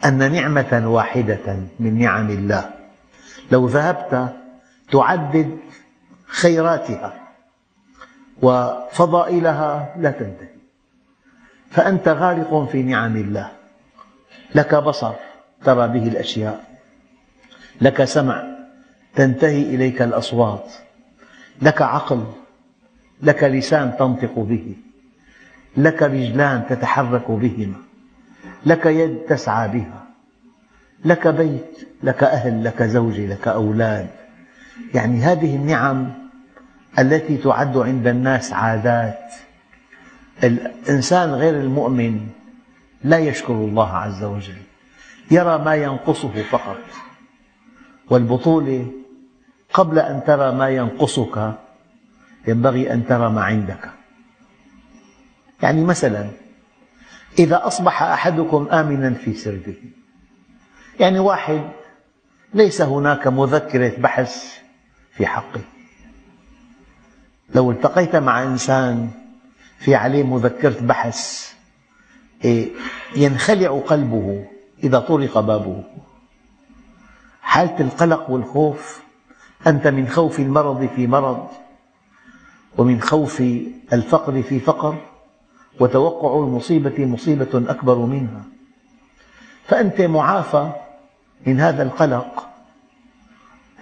أن 0.05 0.33
نعمة 0.33 0.83
واحدة 0.89 1.57
من 1.81 1.99
نعم 1.99 2.31
الله. 2.31 2.71
لو 3.53 3.67
ذهبت 3.67 4.37
تعدد 4.93 5.59
خيراتها 6.27 7.15
وفضائلها 8.43 9.95
لا 9.99 10.11
تنتهي. 10.11 10.49
فأنت 11.71 12.09
غارق 12.09 12.69
في 12.73 12.83
نعم 12.83 13.17
الله. 13.17 13.51
لك 14.55 14.75
بصر 14.75 15.13
ترى 15.65 15.89
به 15.89 16.09
الأشياء. 16.09 16.65
لك 17.81 18.05
سمع 18.05 18.45
تنتهي 19.15 19.63
إليك 19.63 20.03
الأصوات. 20.03 20.73
لك 21.63 21.83
عقل 21.83 22.25
لك 23.23 23.45
لسان 23.45 23.97
تنطق 23.99 24.39
به. 24.39 24.77
لك 25.77 26.03
رجلان 26.03 26.67
تتحرك 26.69 27.31
بهما. 27.31 27.90
لك 28.67 28.87
يد 28.87 29.19
تسعى 29.29 29.69
بها 29.69 30.01
لك 31.05 31.29
بيت 31.29 31.89
لك 32.03 32.23
أهل 32.23 32.65
لك 32.65 32.83
زوجة 32.83 33.27
لك 33.27 33.49
أولاد. 33.49 34.11
يعني 34.95 35.21
هذه 35.23 35.57
النعم 35.57 36.13
التي 36.99 37.37
تعد 37.37 37.77
عند 37.77 38.07
الناس 38.07 38.53
عادات. 38.53 39.35
الإنسان 40.45 41.31
غير 41.31 41.55
المؤمن 41.61 42.29
لا 43.05 43.19
يشكر 43.19 43.53
الله 43.53 43.97
عز 43.97 44.25
وجل 44.25 44.63
يرى 45.31 45.59
ما 45.59 45.75
ينقصه 45.75 46.43
فقط. 46.43 46.81
والبطولة 48.11 48.93
قبل 49.73 49.99
أن 49.99 50.25
ترى 50.27 50.53
ما 50.53 50.69
ينقصك 50.69 51.55
ينبغي 52.49 52.93
أن 52.93 53.07
ترى 53.07 53.31
ما 53.31 53.45
عندك. 53.45 53.91
يعني 55.63 55.85
مثلا 55.85 56.27
إذا 57.39 57.67
أصبح 57.67 58.03
أحدكم 58.03 58.69
آمنا 58.73 59.15
في 59.15 59.35
سربه 59.35 59.77
يعني 61.01 61.19
واحد 61.19 61.71
ليس 62.55 62.83
هناك 62.83 63.27
مذكرة 63.27 63.93
بحث 63.99 64.59
في 65.13 65.27
حقه. 65.27 65.61
لو 67.55 67.71
التقيت 67.71 68.17
مع 68.17 68.43
إنسان 68.43 69.11
في 69.79 69.95
عليه 69.95 70.23
مذكرة 70.23 70.81
بحث 70.81 71.53
إيه، 72.45 72.69
ينخلع 73.17 73.81
قلبه 73.87 74.47
إذا 74.85 74.99
طرق 74.99 75.41
بابه. 75.41 75.85
حالة 77.43 77.81
القلق 77.81 78.31
والخوف 78.31 79.01
أنت 79.67 79.87
من 79.87 80.09
خوف 80.09 80.41
المرض 80.41 80.89
في 80.97 81.07
مرض 81.07 81.49
ومن 82.79 83.01
خوف 83.01 83.43
الفقر 83.93 84.43
في 84.43 84.61
فقر؟ 84.61 85.10
وتوقع 85.81 86.39
المصيبة 86.45 87.07
مصيبة 87.07 87.71
أكبر 87.71 87.99
منها. 87.99 88.43
فأنت 89.67 90.01
معافى 90.01 90.73
من 91.47 91.61
هذا 91.61 91.83
القلق. 91.83 92.49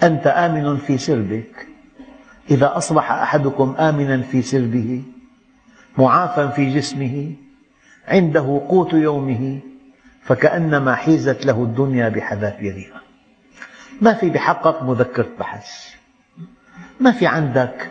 أنت 0.02 0.26
آمن 0.26 0.76
في 0.76 0.98
سربك. 0.98 1.66
إذا 2.50 2.76
أصبح 2.76 3.12
أحدكم 3.12 3.74
آمنا 3.78 4.22
في 4.22 4.42
سربه 4.42 5.02
معافى 5.98 6.48
في 6.56 6.74
جسمه 6.74 7.32
عنده 8.08 8.62
قوت 8.68 8.92
يومه 8.92 9.60
فكأنما 10.22 10.94
حيزت 10.94 11.46
له 11.46 11.62
الدنيا 11.62 12.08
بحذافيرها 12.08 13.00
ما 14.00 14.14
في 14.14 14.30
بحقك 14.30 14.82
مذكرة 14.82 15.28
بحث. 15.38 15.94
ما 17.00 17.12
في 17.12 17.26
عندك 17.26 17.90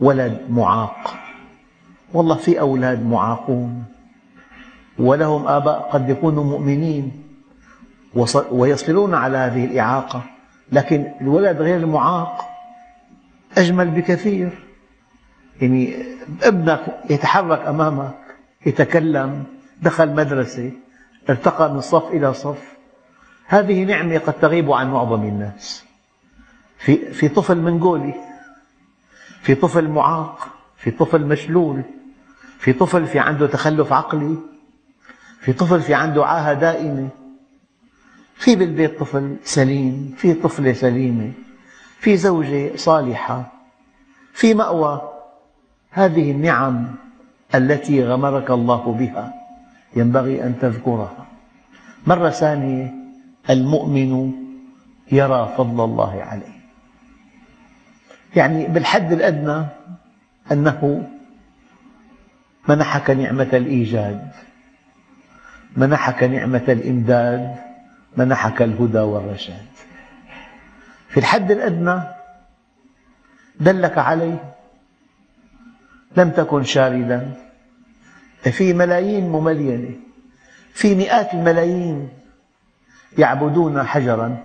ولد 0.00 0.46
معاق. 0.50 1.29
والله 2.12 2.34
في 2.34 2.60
أولاد 2.60 3.06
معاقون 3.06 3.84
ولهم 4.98 5.46
آباء 5.48 5.88
قد 5.92 6.08
يكونوا 6.10 6.44
مؤمنين 6.44 7.12
ويصبرون 8.50 9.14
على 9.14 9.38
هذه 9.38 9.64
الإعاقة. 9.64 10.22
لكن 10.72 11.12
الولد 11.20 11.56
غير 11.56 11.76
المعاق 11.76 12.44
أجمل 13.58 13.90
بكثير. 13.90 14.50
يعني 15.60 15.96
ابنك 16.42 16.80
يتحرك 17.10 17.60
أمامك 17.66 18.14
يتكلم 18.66 19.44
دخل 19.82 20.14
مدرسة 20.14 20.72
ارتقى 21.30 21.72
من 21.74 21.80
صف 21.80 22.10
إلى 22.10 22.34
صف. 22.34 22.76
هذه 23.46 23.84
نعمة 23.84 24.18
قد 24.18 24.32
تغيب 24.32 24.72
عن 24.72 24.90
معظم 24.90 25.22
الناس. 25.22 25.84
في, 26.78 27.12
في 27.12 27.28
طفل 27.28 27.58
منغولي 27.58 28.14
في 29.42 29.54
طفل 29.54 29.88
معاق 29.88 30.48
في 30.76 30.90
طفل 30.90 31.26
مشلول. 31.26 31.82
في 32.60 32.72
طفل 32.72 33.06
في 33.06 33.18
عنده 33.18 33.46
تخلف 33.46 33.92
عقلي؟ 33.92 34.36
في 35.40 35.52
طفل 35.52 35.80
في 35.80 35.94
عنده 35.94 36.26
عاهة 36.26 36.52
دائمة؟ 36.52 37.08
في 38.34 38.56
بالبيت 38.56 39.00
طفل 39.00 39.36
سليم 39.44 40.14
في 40.16 40.34
طفلة 40.34 40.72
سليمة 40.72 41.32
في 41.98 42.16
زوجة 42.16 42.76
صالحة 42.76 43.52
في 44.32 44.54
مأوى. 44.54 45.10
هذه 45.90 46.30
النعم 46.30 46.94
التي 47.54 48.04
غمرك 48.04 48.50
الله 48.50 48.92
بها 48.98 49.34
ينبغي 49.96 50.44
أن 50.44 50.58
تذكرها. 50.60 51.26
مرة 52.06 52.30
ثانية 52.30 52.94
المؤمن 53.50 54.32
يرى 55.12 55.54
فضل 55.58 55.84
الله 55.84 56.22
عليه. 56.22 56.60
يعني 58.36 58.66
بالحد 58.66 59.12
الأدنى 59.12 59.66
أنه 60.52 61.08
منحك 62.68 63.10
نعمة 63.10 63.48
الإيجاد 63.52 64.30
منحك 65.76 66.22
نعمة 66.22 66.64
الإمداد 66.68 67.56
منحك 68.16 68.62
الهدى 68.62 68.98
والرشاد. 68.98 69.66
في 71.08 71.20
الحد 71.20 71.50
الأدنى 71.50 72.02
دلك 73.60 73.98
عليه 73.98 74.54
لم 76.16 76.30
تكن 76.30 76.64
شاردا. 76.64 77.36
في 78.42 78.72
ملايين 78.72 79.28
مملينة 79.28 79.94
في 80.72 80.94
مئات 80.94 81.34
الملايين 81.34 82.08
يعبدون 83.18 83.82
حجرا. 83.82 84.44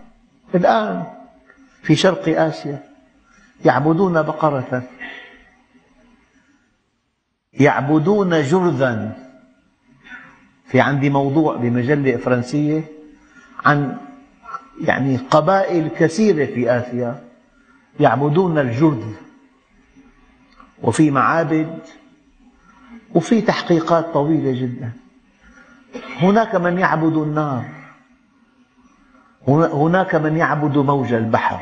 الآن 0.56 1.04
في 1.84 1.96
شرق 1.96 2.42
آسيا 2.42 2.84
يعبدون 3.66 4.22
بقرة 4.22 4.84
يعبدون 7.60 8.42
جرذا. 8.42 9.18
في 10.66 10.82
عندي 10.82 11.10
موضوع 11.10 11.56
بمجلة 11.56 12.18
فرنسية 12.18 12.84
عن 13.66 13.98
يعني 14.82 15.18
قبائل 15.18 15.88
كثيرة 15.88 16.46
في 16.46 16.72
آسيا 16.72 17.24
يعبدون 18.00 18.58
الجرذ. 18.58 19.06
وفي 20.84 21.12
معابد 21.12 21.80
وفي 23.16 23.42
تحقيقات 23.42 24.06
طويلة 24.06 24.62
جدا. 24.62 24.92
هناك 26.18 26.56
من 26.56 26.80
يعبد 26.80 27.18
النار. 27.18 27.66
هناك 29.48 30.16
من 30.16 30.38
يعبد 30.38 30.78
موج 30.78 31.14
البحر. 31.14 31.60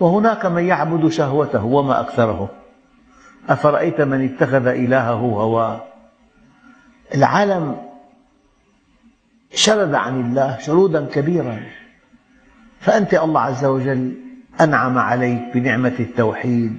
وهناك 0.00 0.46
من 0.46 0.64
يعبد 0.64 1.08
شهوته 1.08 1.64
وما 1.64 2.00
أكثره. 2.00 2.63
أفرأيت 3.48 4.00
من 4.00 4.24
اتخذ 4.24 4.66
إلهه 4.66 5.12
هواه 5.12 5.84
العالم 7.14 7.76
شرد 9.54 9.94
عن 9.94 10.20
الله 10.20 10.58
شرودا 10.58 11.06
كبيرا. 11.06 11.60
فأنت 12.80 13.14
الله 13.14 13.40
عز 13.40 13.64
وجل 13.64 14.14
أنعم 14.60 14.98
عليك 14.98 15.42
بنعمة 15.54 15.94
التوحيد. 16.00 16.78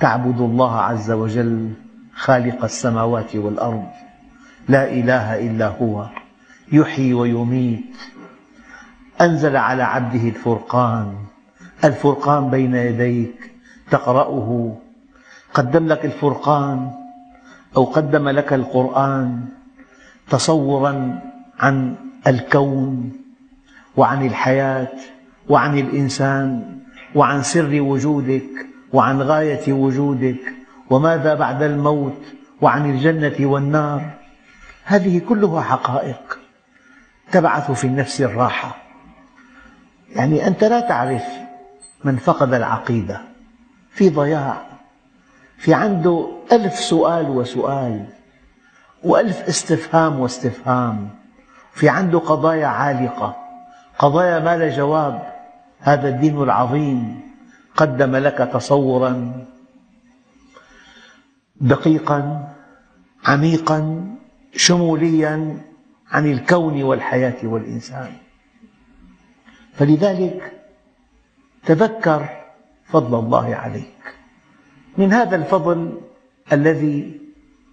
تعبد 0.00 0.40
الله 0.40 0.80
عز 0.80 1.10
وجل 1.10 1.72
خالق 2.14 2.64
السماوات 2.64 3.36
والأرض. 3.36 3.88
لا 4.68 4.92
إله 4.92 5.46
إلا 5.46 5.68
هو. 5.68 6.06
يحيي 6.72 7.14
ويميت. 7.14 7.96
أنزل 9.20 9.56
على 9.56 9.82
عبده 9.82 10.28
الفرقان. 10.28 11.14
الفرقان 11.84 12.50
بين 12.50 12.74
يديك. 12.74 13.50
تقرأه. 13.90 14.76
قدم 15.54 15.86
لك 15.86 16.04
الفرقان 16.04 16.90
أو 17.76 17.84
قدم 17.84 18.28
لك 18.28 18.52
القرآن 18.52 19.44
تصورا 20.30 21.20
عن 21.58 21.94
الكون 22.26 23.12
وعن 23.96 24.26
الحياة 24.26 24.92
وعن 25.48 25.78
الإنسان 25.78 26.78
وعن 27.14 27.42
سر 27.42 27.80
وجودك 27.80 28.66
وعن 28.92 29.22
غاية 29.22 29.72
وجودك 29.72 30.54
وماذا 30.90 31.34
بعد 31.34 31.62
الموت 31.62 32.22
وعن 32.60 32.90
الجنة 32.90 33.36
والنار. 33.40 34.10
هذه 34.84 35.18
كلها 35.18 35.60
حقائق 35.60 36.38
تبعث 37.32 37.70
في 37.70 37.86
النفس 37.86 38.20
الراحة. 38.20 38.76
يعني 40.16 40.46
أنت 40.46 40.64
لا 40.64 40.80
تعرف 40.80 41.24
من 42.04 42.16
فقد 42.16 42.54
العقيدة 42.54 43.20
في 43.90 44.10
ضياع 44.10 44.73
في 45.56 45.74
عنده 45.74 46.28
ألف 46.52 46.74
سؤال 46.74 47.30
وسؤال 47.30 48.06
وألف 49.04 49.48
استفهام 49.48 50.20
واستفهام. 50.20 51.10
في 51.72 51.88
عنده 51.88 52.18
قضايا 52.18 52.66
عالقة 52.66 53.36
قضايا 53.98 54.38
ما 54.38 54.56
لا 54.56 54.76
جواب. 54.76 55.32
هذا 55.80 56.08
الدين 56.08 56.42
العظيم. 56.42 57.20
قدم 57.76 58.16
لك 58.16 58.50
تصورا 58.52 59.44
دقيقا 61.60 62.48
عميقا 63.24 64.04
شموليا 64.56 65.58
عن 66.10 66.32
الكون 66.32 66.82
والحياة 66.82 67.36
والإنسان. 67.44 68.12
فلذلك 69.74 70.52
تذكر 71.66 72.28
فضل 72.84 73.18
الله 73.18 73.54
عليك. 73.54 73.94
من 74.98 75.12
هذا 75.12 75.36
الفضل 75.36 76.00
الذي 76.52 77.20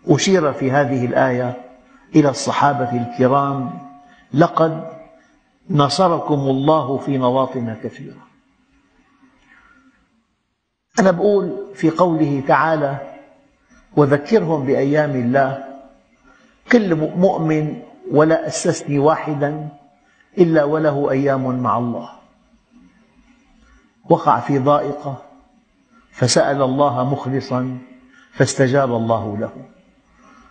أشير 0.08 0.54
في 0.54 0.72
هذه 0.72 1.06
الآية 1.06 1.62
إلى 2.16 2.30
الصحابة 2.30 2.92
الكرام 3.02 3.80
لقد 4.34 4.88
نصركم 5.70 6.40
الله 6.40 6.98
في 6.98 7.18
مواطن 7.18 7.76
كثيرة. 7.84 8.28
أنا 11.00 11.10
أقول 11.10 11.66
في 11.76 11.90
قوله 11.90 12.44
تعالى 12.48 13.18
وذكرهم 13.98 14.66
بأيام 14.66 15.12
الله 15.12 15.64
كل 16.72 16.96
مؤمن 16.96 17.82
ولا 18.12 18.48
أستثني 18.48 19.00
واحدا 19.00 19.70
إلا 20.38 20.64
وله 20.64 21.12
أيام 21.12 21.60
مع 21.60 21.78
الله. 21.78 22.10
وقع 24.10 24.40
في 24.40 24.60
ضائقة 24.60 25.31
فسأل 26.22 26.62
الله 26.62 27.10
مخلصا 27.12 27.78
فاستجاب 28.34 28.96
الله 28.96 29.38
له. 29.38 29.52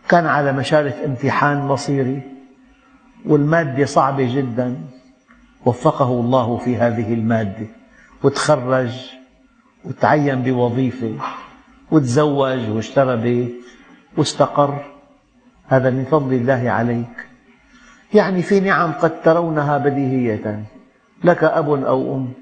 كان 0.08 0.26
على 0.26 0.52
مشارف 0.52 0.94
امتحان 1.04 1.58
مصيري 1.58 2.22
والمادة 3.26 3.84
صعبة 3.84 4.34
جدا 4.36 4.76
وفقه 5.66 6.08
الله 6.08 6.56
في 6.56 6.76
هذه 6.76 7.14
المادة 7.14 7.66
وتخرج 8.22 9.10
وتعين 9.84 10.42
بوظيفة 10.42 11.14
وتزوج 11.90 12.70
واشترى 12.70 13.16
بيت 13.16 13.54
واستقر. 14.16 14.84
هذا 15.66 15.90
من 15.90 16.04
فضل 16.04 16.34
الله 16.34 16.70
عليك. 16.70 17.26
يعني 18.14 18.42
في 18.42 18.60
نعم 18.60 18.92
قد 18.92 19.22
ترونها 19.22 19.78
بديهية 19.78 20.64
لك 21.24 21.44
أب 21.44 21.70
أو 21.84 22.16
أم. 22.16 22.32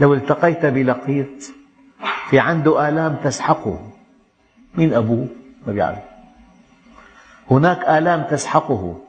لو 0.00 0.14
التقيت 0.14 0.66
بلقيط 0.66 1.63
في 2.34 2.40
عنده 2.40 2.88
آلام 2.88 3.16
تسحقه. 3.24 3.78
من 4.74 4.94
أبوه؟ 4.94 5.26
ما 5.66 5.72
بيعرف. 5.72 5.98
هناك 7.50 7.88
آلام 7.88 8.22
تسحقه. 8.30 9.00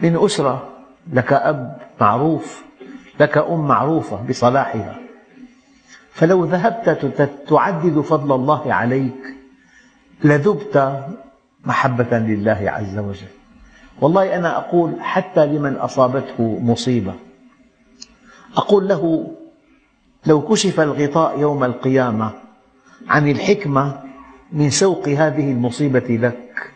من 0.00 0.16
أسرة 0.24 0.68
لك 1.12 1.32
أب 1.32 1.76
معروف 2.00 2.62
لك 3.20 3.38
أم 3.38 3.68
معروفة 3.68 4.22
بصلاحها. 4.28 4.98
فلو 6.12 6.44
ذهبت 6.44 6.88
تعدد 7.48 8.00
فضل 8.00 8.34
الله 8.34 8.74
عليك 8.74 9.34
لذبت 10.24 11.04
محبة 11.64 12.18
لله 12.18 12.70
عز 12.70 12.98
وجل. 12.98 13.32
والله 14.00 14.36
أنا 14.36 14.56
أقول 14.56 15.00
حتى 15.00 15.46
لمن 15.46 15.76
أصابته 15.76 16.58
مصيبة. 16.62 17.14
أقول 18.56 18.88
له 18.88 19.34
لو 20.26 20.42
كشف 20.42 20.80
الغطاء 20.80 21.40
يوم 21.40 21.64
القيامة 21.64 22.32
عن 23.08 23.28
الحكمة 23.28 24.02
من 24.52 24.70
سوق 24.70 25.08
هذه 25.08 25.52
المصيبة 25.52 26.08
لك. 26.08 26.72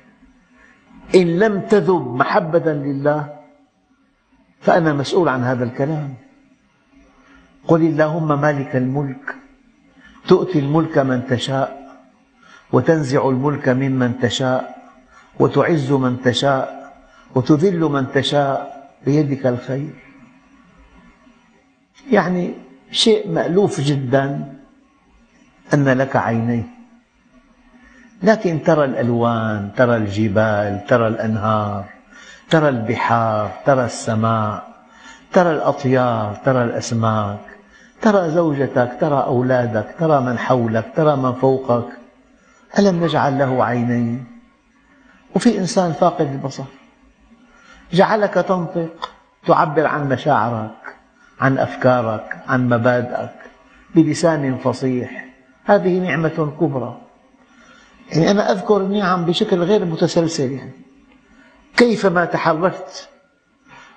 إن 1.15 1.39
لم 1.39 1.61
تذب 1.61 2.15
محبة 2.17 2.73
لله 2.73 3.39
فأنا 4.61 4.93
مسؤول 4.93 5.29
عن 5.29 5.43
هذا 5.43 5.65
الكلام. 5.65 6.15
قل 7.69 7.83
اللهم 7.83 8.41
مالك 8.41 8.77
الملك 8.77 9.35
تؤتي 10.29 10.59
الملك 10.59 10.99
من 10.99 11.27
تشاء 11.27 11.85
وتنزع 12.73 13.29
الملك 13.29 13.69
ممن 13.69 14.19
تشاء 14.21 14.77
وتعز 15.41 15.93
من 15.93 16.23
تشاء 16.23 16.93
وتذل 17.35 17.81
من 17.81 18.13
تشاء 18.13 18.91
بيدك 19.05 19.47
الخير. 19.47 19.95
يعني 22.11 22.55
شيء 22.95 23.29
مألوف 23.29 23.81
جدا 23.81 24.55
أن 25.75 25.89
لك 25.89 26.17
عينين 26.17 26.71
لكن 28.23 28.63
ترى 28.63 28.85
الألوان 28.85 29.71
ترى 29.77 29.97
الجبال 29.97 30.87
ترى 30.87 31.07
الأنهار 31.09 31.85
ترى 32.51 32.69
البحار 32.69 33.51
ترى 33.67 33.85
السماء 33.85 34.75
ترى 35.33 35.51
الأطيار 35.51 36.41
ترى 36.45 36.65
الأسماك 36.65 37.55
ترى 38.05 38.31
زوجتك 38.31 38.97
ترى 39.01 39.25
أولادك 39.25 39.95
ترى 39.99 40.21
من 40.21 40.39
حولك 40.39 40.93
ترى 40.97 41.17
من 41.17 41.33
فوقك. 41.33 41.89
ألم 42.79 43.05
نجعل 43.05 43.39
له 43.39 43.65
عينين؟ 43.65 44.27
وفي 45.35 45.59
إنسان 45.59 45.93
فاقد 45.93 46.27
البصر. 46.27 46.65
جعلك 47.93 48.35
تنطق 48.35 49.11
تعبر 49.47 49.87
عن 49.87 50.09
مشاعرك. 50.09 50.84
عن 51.41 51.59
أفكارك 51.59 52.37
عن 52.49 52.69
مبادئك 52.69 53.35
بلسان 53.95 54.57
فصيح. 54.59 55.25
هذه 55.65 55.99
نعمة 55.99 56.53
كبرى. 56.61 57.01
يعني 58.13 58.31
أنا 58.31 58.53
أذكر 58.53 58.77
النعم 58.77 59.25
بشكل 59.25 59.59
غير 59.59 59.85
متسلسل 59.85 60.53
يعني. 60.53 60.73
كيفما 61.77 62.25
تحركت 62.25 63.09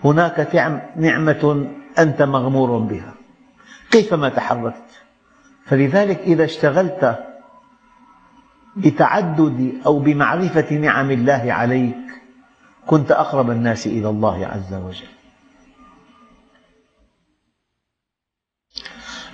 هناك 0.04 0.56
نعمة 0.95 1.67
أنت 2.00 2.21
مغمور 2.21 2.78
بها. 2.78 3.13
كيفما 3.91 4.30
تحركت 4.30 5.04
فلذلك 5.65 6.19
إذا 6.19 6.45
اشتغلت 6.45 7.19
بتعدد 8.76 9.73
أو 9.86 10.00
بمعرفة 10.00 10.76
نعم 10.76 11.12
الله 11.12 11.54
عليك 11.54 11.97
كنت 12.88 13.12
أقرب 13.12 13.52
الناس 13.52 13.88
إلى 13.88 14.10
الله 14.10 14.47
عز 14.47 14.73
وجل. 14.73 15.17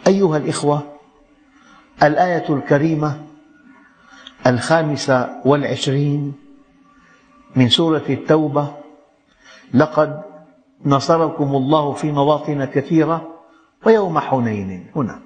أيها 0.08 0.38
الإخوة 0.38 0.82
الآية 2.04 2.46
الكريمة 2.50 3.24
الخامسة 4.48 5.42
والعشرين 5.46 6.34
من 7.56 7.70
سورة 7.70 8.04
التوبة 8.10 8.76
لقد 9.74 10.22
نصركم 10.86 11.56
الله 11.56 11.94
في 11.94 12.12
مواطن 12.12 12.66
كثيرة 12.66 13.30
ويوم 13.86 14.20
حنين. 14.20 14.86
هنا. 14.96 15.20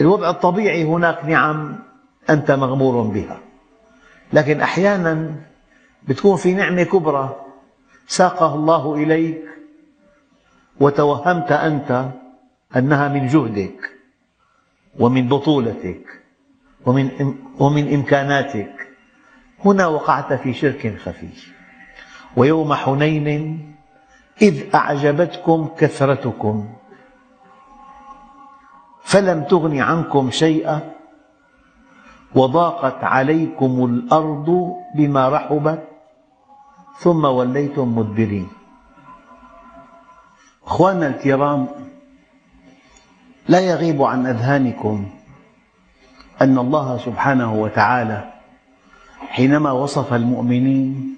الوضع 0.00 0.30
الطبيعي 0.30 0.84
هناك 0.84 1.24
نعم 1.24 1.78
أنت 2.30 2.50
مغمور 2.50 3.02
بها 3.02 3.38
لكن 4.32 4.60
أحيانا 4.60 5.34
بتكون 6.08 6.36
في 6.36 6.54
نعمة 6.54 6.82
كبرى 6.82 7.36
ساقها 8.06 8.54
الله 8.54 8.94
إليك 8.94 9.42
وتوهمت 10.80 11.52
أنت 11.52 12.10
أنها 12.76 13.08
من 13.08 13.26
جهدك 13.26 13.90
ومن 14.98 15.28
بطولتك 15.28 16.04
ومن, 16.86 17.34
ومن 17.58 17.94
إمكاناتك. 17.94 18.72
هنا 19.64 19.86
وقعت 19.86 20.32
في 20.32 20.54
شرك 20.54 20.96
خفي. 20.98 21.28
ويوم 22.36 22.74
حنين 22.74 23.26
إذ 24.42 24.74
أعجبتكم 24.74 25.68
كثرتكم. 25.78 26.68
فلم 29.02 29.44
تغن 29.44 29.80
عنكم 29.80 30.30
شيئا 30.30 30.92
وضاقت 32.34 33.04
عليكم 33.04 33.84
الأرض 33.84 34.76
بما 34.94 35.28
رحبت 35.28 35.88
ثم 36.98 37.24
وليتم 37.24 37.98
مدبرين. 37.98 38.48
أخواننا 40.66 41.06
الكرام 41.06 41.68
لا 43.48 43.60
يغيب 43.60 44.02
عن 44.02 44.26
أذهانكم 44.26 45.06
أن 46.42 46.58
الله 46.58 46.98
سبحانه 46.98 47.54
وتعالى 47.54 48.32
حينما 49.28 49.72
وصف 49.72 50.14
المؤمنين 50.14 51.16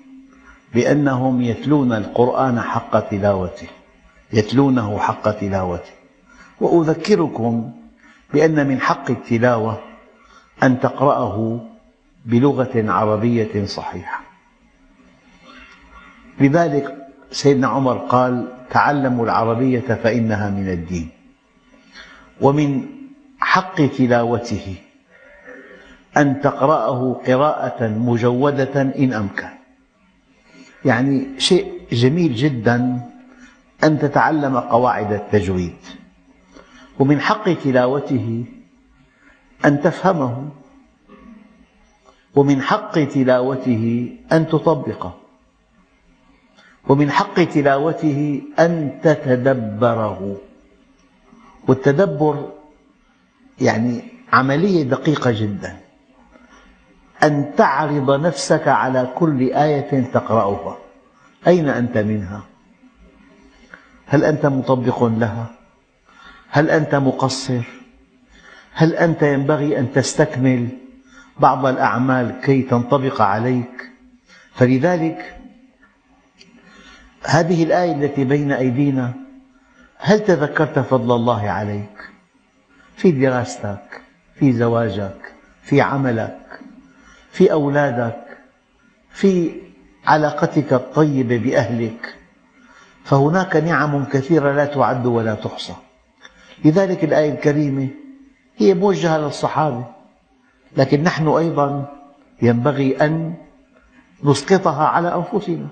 بأنهم 0.75 1.43
يتلون 1.43 1.93
القرآن 1.93 2.61
حق 2.61 3.09
تلاوته 3.09 3.69
يتلونه 4.33 4.99
حق 4.99 5.31
تلاوته. 5.31 5.93
وأذكركم 6.61 7.73
بأن 8.35 8.67
من 8.69 8.81
حق 8.81 9.11
التلاوة 9.11 9.79
أن 10.63 10.81
تقرأه 10.81 11.61
بلغة 12.25 12.93
عربية 12.93 13.67
صحيحة. 13.67 14.21
لذلك 16.41 16.97
سيدنا 17.31 17.67
عمر 17.67 17.99
قال 17.99 18.49
تعلموا 18.71 19.25
العربية 19.25 19.81
فإنها 19.81 20.51
من 20.51 20.69
الدين. 20.69 21.18
ومن 22.41 22.87
حق 23.41 23.77
تلاوته 23.87 24.75
أن 26.17 26.41
تقرأه 26.41 27.23
قراءة 27.27 27.89
مجودة 27.89 28.83
إن 28.83 29.13
أمكن. 29.13 29.49
يعني 30.85 31.41
شيء 31.41 31.73
جميل 31.93 32.35
جدا 32.35 33.01
أن 33.85 33.99
تتعلم 33.99 34.57
قواعد 34.59 35.13
التجويد. 35.13 35.77
ومن 36.99 37.21
حق 37.21 37.53
تلاوته 37.53 38.45
أن 39.65 39.83
تفهمه. 39.83 40.49
ومن 42.35 42.63
حق 42.63 43.05
تلاوته 43.05 44.17
أن 44.33 44.49
تطبقه. 44.49 45.15
ومن 46.89 47.11
حق 47.11 47.45
تلاوته 47.45 48.43
أن 48.59 48.99
تتدبره. 49.03 50.48
والتدبر 51.69 52.53
يعني 53.61 54.03
عملية 54.33 54.83
دقيقة 54.83 55.31
جدا 55.31 55.77
أن 57.23 57.53
تعرض 57.57 58.11
نفسك 58.11 58.69
على 58.69 59.13
كل 59.15 59.53
آية 59.53 60.11
تقرأها 60.13 60.79
أين 61.47 61.69
أنت 61.69 61.99
منها؟ 61.99 62.43
هل 64.07 64.25
أنت 64.25 64.47
مطبق 64.47 65.05
لها؟ 65.05 65.47
هل 66.51 66.71
أنت 66.71 66.95
مقصر؟ 66.95 67.63
هل 68.73 68.95
أنت 68.95 69.23
ينبغي 69.23 69.79
أن 69.79 69.93
تستكمل 69.93 70.69
بعض 71.39 71.67
الأعمال 71.67 72.41
كي 72.41 72.63
تنطبق 72.63 73.23
عليك؟ 73.23 73.91
فلذلك 74.55 75.37
هذه 77.27 77.65
الآية 77.65 77.93
التي 77.93 78.25
بين 78.25 78.53
أيدينا 78.53 79.28
هل 79.99 80.25
تذكرت 80.25 80.79
فضل 80.79 81.17
الله 81.17 81.51
عليك 81.51 82.11
في 82.97 83.11
دراستك 83.11 84.01
في 84.35 84.53
زواجك 84.53 85.35
في 85.63 85.81
عملك 85.81 86.61
في 87.31 87.53
أولادك 87.53 88.39
في 89.11 89.53
علاقتك 90.07 90.73
الطيبة 90.73 91.39
بأهلك؟ 91.39 92.15
فهناك 93.05 93.57
نعم 93.57 94.05
كثيرة 94.05 94.53
لا 94.53 94.65
تعد 94.65 95.07
ولا 95.07 95.35
تحصى. 95.35 95.73
لذلك 96.65 97.05
الآية 97.05 97.31
الكريمة 97.31 97.89
هي 98.57 98.75
موجهة 98.75 99.19
للصحابة 99.19 99.85
لكن 100.77 101.03
نحن 101.03 101.29
أيضا 101.29 101.93
ينبغي 102.43 102.97
أن 102.97 103.35
نسقطها 104.25 104.87
على 104.87 105.15
أنفسنا. 105.15 105.67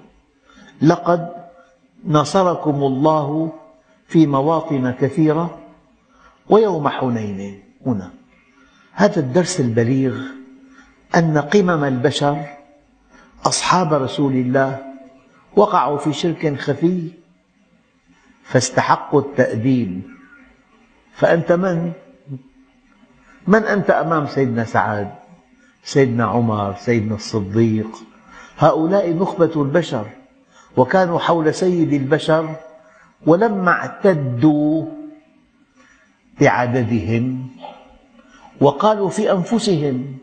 لقد 0.82 1.28
نصركم 2.06 2.74
الله 2.74 3.52
في 4.08 4.26
مواطن 4.26 4.90
كثيرة 4.90 5.58
ويوم 6.48 6.88
حنين. 6.88 7.62
هنا 7.86 8.10
هذا 8.92 9.20
الدرس 9.20 9.60
البليغ 9.60 10.20
أن 11.14 11.38
قمم 11.38 11.84
البشر 11.84 12.44
أصحاب 13.46 13.92
رسول 13.92 14.32
الله 14.32 14.82
وقعوا 15.56 15.98
في 15.98 16.12
شرك 16.12 16.58
خفي 16.58 17.08
فاستحقوا 18.42 19.20
التأديب. 19.20 20.02
فأنت 21.12 21.52
من؟ 21.52 21.92
من 23.46 23.62
أنت 23.62 23.90
أمام 23.90 24.26
سيدنا 24.26 24.64
سعد 24.64 25.14
سيدنا 25.84 26.24
عمر 26.24 26.74
سيدنا 26.78 27.14
الصديق؟ 27.14 27.88
هؤلاء 28.58 29.12
نخبة 29.14 29.62
البشر 29.62 30.06
وكانوا 30.76 31.18
حول 31.18 31.54
سيد 31.54 31.92
البشر 31.92 32.56
ولما 33.26 33.70
اعتدوا 33.70 34.84
بعددهم 36.40 37.48
وقالوا 38.60 39.08
في 39.08 39.32
أنفسهم 39.32 40.18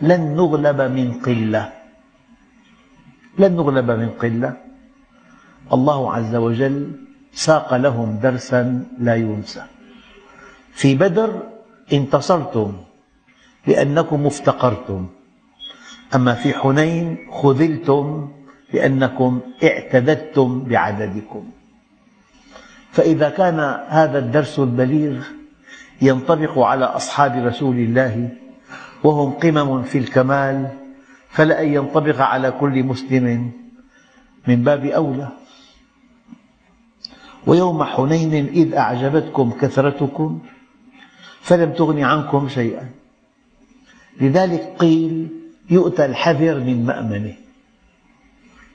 لن 0.00 0.34
نغلب 0.36 0.80
من 0.80 1.12
قلة. 1.12 1.72
لن 3.38 3.52
نغلب 3.56 3.90
من 3.90 4.10
قلة. 4.10 4.56
الله 5.72 6.14
عز 6.14 6.34
وجل 6.34 6.76
ساق 7.32 7.74
لهم 7.76 8.18
درسا 8.22 8.86
لا 8.98 9.14
ينسى. 9.14 9.64
في 10.72 10.94
بدر 10.94 11.42
انتصرتم 11.92 12.72
لأنكم 13.66 14.26
افتقرتم. 14.26 15.06
أما 16.14 16.34
في 16.34 16.54
حنين 16.54 17.18
خذلتم 17.30 18.28
لأنكم 18.72 19.40
اعتددتم 19.64 20.64
بعددكم. 20.64 21.50
فإذا 22.94 23.28
كان 23.28 23.60
هذا 23.88 24.18
الدرس 24.18 24.58
البليغ 24.58 25.24
ينطبق 26.02 26.58
على 26.58 26.84
أصحاب 26.84 27.46
رسول 27.46 27.76
الله 27.76 28.28
وهم 29.04 29.32
قمم 29.32 29.82
في 29.82 29.98
الكمال 29.98 30.68
فلأن 31.28 31.68
ينطبق 31.74 32.20
على 32.20 32.50
كل 32.50 32.82
مسلم 32.82 33.50
من 34.46 34.62
باب 34.62 34.84
أولى. 34.84 35.28
ويوم 37.46 37.84
حنين 37.84 38.46
إذ 38.46 38.74
أعجبتكم 38.74 39.50
كثرتكم 39.50 40.40
فلم 41.40 41.72
تغن 41.72 42.04
عنكم 42.04 42.48
شيئا. 42.48 42.90
لذلك 44.20 44.74
قيل 44.78 45.28
يؤتى 45.70 46.04
الحذر 46.04 46.60
من 46.60 46.86
مأمنه. 46.86 47.34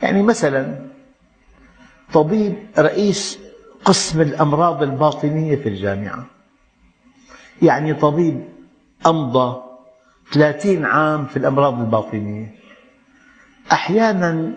يعني 0.01 0.23
مثلا 0.23 0.86
طبيب 2.13 2.55
رئيس 2.77 3.49
قسم 3.86 4.22
الأمراض 4.22 4.84
الباطنية 4.84 5.56
في 5.56 5.70
الجامعة. 5.70 6.26
يعني 7.62 7.94
طبيب 7.94 8.50
أمضى 9.08 9.62
ثلاثين 10.32 10.86
عام 10.86 11.26
في 11.26 11.38
الأمراض 11.38 11.80
الباطنية. 11.80 12.56
أحيانا 13.72 14.54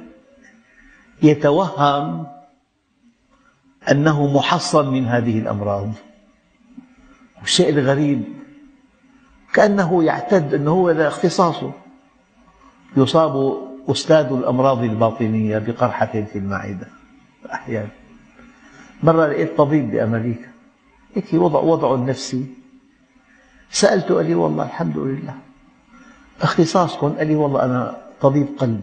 يتوهم 1.22 2.26
أنه 3.90 4.26
محصن 4.36 4.92
من 4.92 5.06
هذه 5.06 5.38
الأمراض. 5.38 5.88
والشيء 7.40 7.68
الغريب 7.68 8.24
كأنه 9.54 10.04
يعتد 10.04 10.54
أنه 10.54 10.70
هو 10.70 10.90
اختصاصه. 10.90 11.72
يصاب 12.96 13.56
أستاذ 13.88 14.26
الأمراض 14.32 14.82
الباطنية 14.82 15.58
بقرحة 15.58 16.06
في 16.06 16.38
المعدة. 16.38 16.88
أحيانا. 17.52 18.01
مرة 19.02 19.26
لقيت 19.26 19.56
طبيب 19.56 19.90
بأمريكا. 19.90 20.48
هيك 21.14 21.34
وضع 21.34 21.60
وضعه 21.60 21.94
النفسي. 21.94 22.46
سألته 23.70 24.14
قال 24.14 24.26
لي 24.26 24.34
والله 24.34 24.64
الحمد 24.64 24.98
لله. 24.98 25.34
اختصاصكم 26.40 27.12
قال 27.12 27.26
لي 27.26 27.36
والله 27.36 27.64
أنا 27.64 28.02
طبيب 28.20 28.46
قلب. 28.58 28.82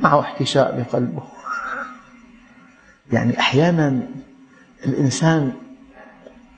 معه 0.00 0.20
احتشاء 0.20 0.80
بقلبه. 0.80 1.22
يعني 3.12 3.38
أحيانا 3.38 4.08
الإنسان 4.86 5.52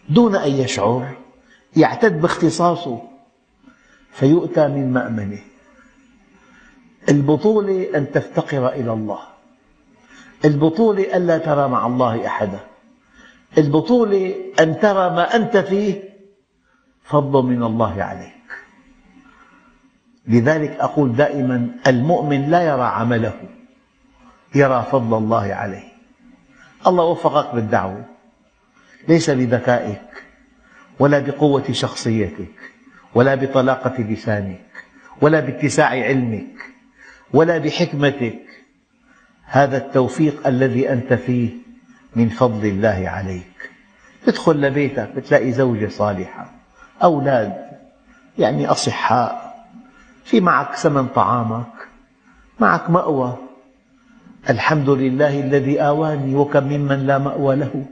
دون 0.09 0.37
أن 0.37 0.51
يشعر 0.51 1.17
يعتد 1.77 2.21
باختصاصه 2.21 3.03
فيؤتى 4.13 4.69
من 4.69 4.93
مأمنه. 4.93 5.43
البطولة 7.09 7.99
أن 7.99 8.13
تفتقر 8.13 8.69
إلى 8.69 8.93
الله. 8.93 9.34
البطولة 10.45 11.17
ألا 11.17 11.39
ترى 11.39 11.69
مع 11.69 11.87
الله 11.87 12.27
أحدا. 12.27 12.61
البطولة 13.59 14.35
أن 14.61 14.79
ترى 14.81 15.11
ما 15.11 15.37
أنت 15.37 15.57
فيه 15.57 16.03
فضل 17.05 17.43
من 17.43 17.63
الله 17.63 18.03
عليك. 18.03 18.35
لذلك 20.29 20.71
أقول 20.71 21.17
دائما 21.17 21.69
المؤمن 21.87 22.51
لا 22.51 22.63
يرى 22.63 22.83
عمله 22.83 23.41
يرى 24.55 24.87
فضل 24.91 25.19
الله 25.19 25.55
عليه. 25.55 25.95
الله 26.87 27.05
وفقك 27.05 27.55
بالدعوة 27.55 28.05
ليس 29.09 29.31
بذكائك 29.31 30.03
ولا 30.99 31.19
بقوة 31.19 31.73
شخصيتك 31.73 32.55
ولا 33.15 33.35
بطلاقة 33.35 34.03
لسانك 34.03 34.67
ولا 35.21 35.41
باتساع 35.41 35.87
علمك 35.87 36.73
ولا 37.33 37.59
بحكمتك 37.59 38.44
هذا 39.47 39.77
التوفيق 39.77 40.47
الذي 40.47 40.93
أنت 40.93 41.13
فيه 41.13 41.51
من 42.17 42.29
فضل 42.29 42.67
الله 42.67 43.05
عليك. 43.09 43.71
تدخل 44.27 44.61
لبيتك 44.61 45.11
بتلاقي 45.17 45.53
زوجة 45.53 45.89
صالحة 45.89 46.53
أولاد 47.03 47.71
يعني 48.39 48.67
أصحاء 48.67 49.55
في 50.25 50.41
معك 50.41 50.75
ثمن 50.75 51.07
طعامك 51.07 51.73
معك 52.61 52.91
مأوى. 52.91 53.37
الحمد 54.51 54.91
لله 54.91 55.41
الذي 55.41 55.81
آواني 55.81 56.35
وكم 56.35 56.65
ممن 56.65 57.07
لا 57.07 57.19
مأوى 57.19 57.57
له. 57.57 57.85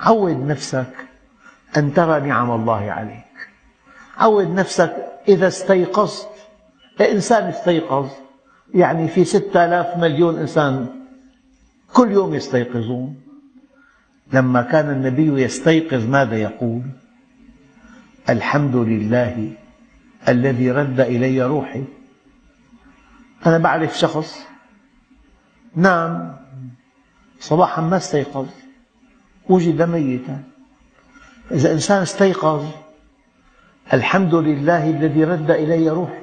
عود 0.00 0.46
نفسك 0.46 0.92
أن 1.76 1.94
ترى 1.94 2.20
نعم 2.20 2.50
الله 2.50 2.90
عليك. 2.92 3.48
عود 4.18 4.54
نفسك 4.54 4.96
إذا 5.28 5.48
استيقظت 5.48 6.28
إنسان 7.00 7.44
استيقظ 7.44 8.08
يعني 8.74 9.08
في 9.08 9.24
ستة 9.24 9.64
آلاف 9.64 9.96
مليون 9.98 10.38
إنسان 10.38 10.86
كل 11.92 12.10
يوم 12.10 12.34
يستيقظون. 12.34 13.20
لما 14.32 14.62
كان 14.62 14.90
النبي 14.90 15.42
يستيقظ 15.42 16.08
ماذا 16.08 16.36
يقول؟ 16.36 16.82
الحمد 18.28 18.76
لله 18.76 19.52
الذي 20.28 20.70
رد 20.70 21.00
إلي 21.00 21.42
روحي. 21.42 21.84
أنا 23.46 23.58
بعرف 23.58 23.98
شخص 23.98 24.46
نام 25.76 26.36
صباحا 27.40 27.82
ما 27.82 27.96
استيقظ 27.96 28.46
وجد 29.48 29.82
ميتا. 29.82 30.42
إذا 31.50 31.72
إنسان 31.72 32.02
استيقظ 32.02 32.66
الحمد 33.92 34.34
لله 34.34 34.90
الذي 34.90 35.24
رد 35.24 35.50
إلي 35.50 35.90
روحي. 35.90 36.22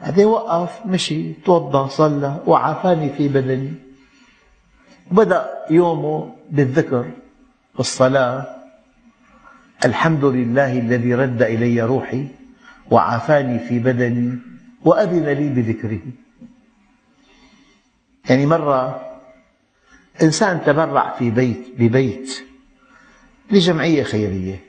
بعدين 0.00 0.26
وقف 0.26 0.86
مشي 0.86 1.32
توضأ 1.32 1.86
صلى 1.86 2.40
وعافاني 2.46 3.12
في 3.12 3.28
بدني. 3.28 3.72
بدأ 5.10 5.50
يومه 5.70 6.34
بالذكر 6.50 7.10
والصلاة. 7.76 8.56
الحمد 9.84 10.24
لله 10.24 10.78
الذي 10.78 11.14
رد 11.14 11.42
إلي 11.42 11.82
روحي 11.82 12.26
وعافاني 12.90 13.58
في 13.58 13.78
بدني 13.78 14.38
وأذن 14.84 15.28
لي 15.28 15.48
بذكره. 15.48 16.00
يعني 18.30 18.46
مرة 18.46 19.06
إنسان 20.22 20.60
تبرع 20.66 21.14
في 21.18 21.30
بيت 21.30 21.66
ببيت 21.78 22.42
لجمعية 23.50 24.02
خيرية 24.02 24.60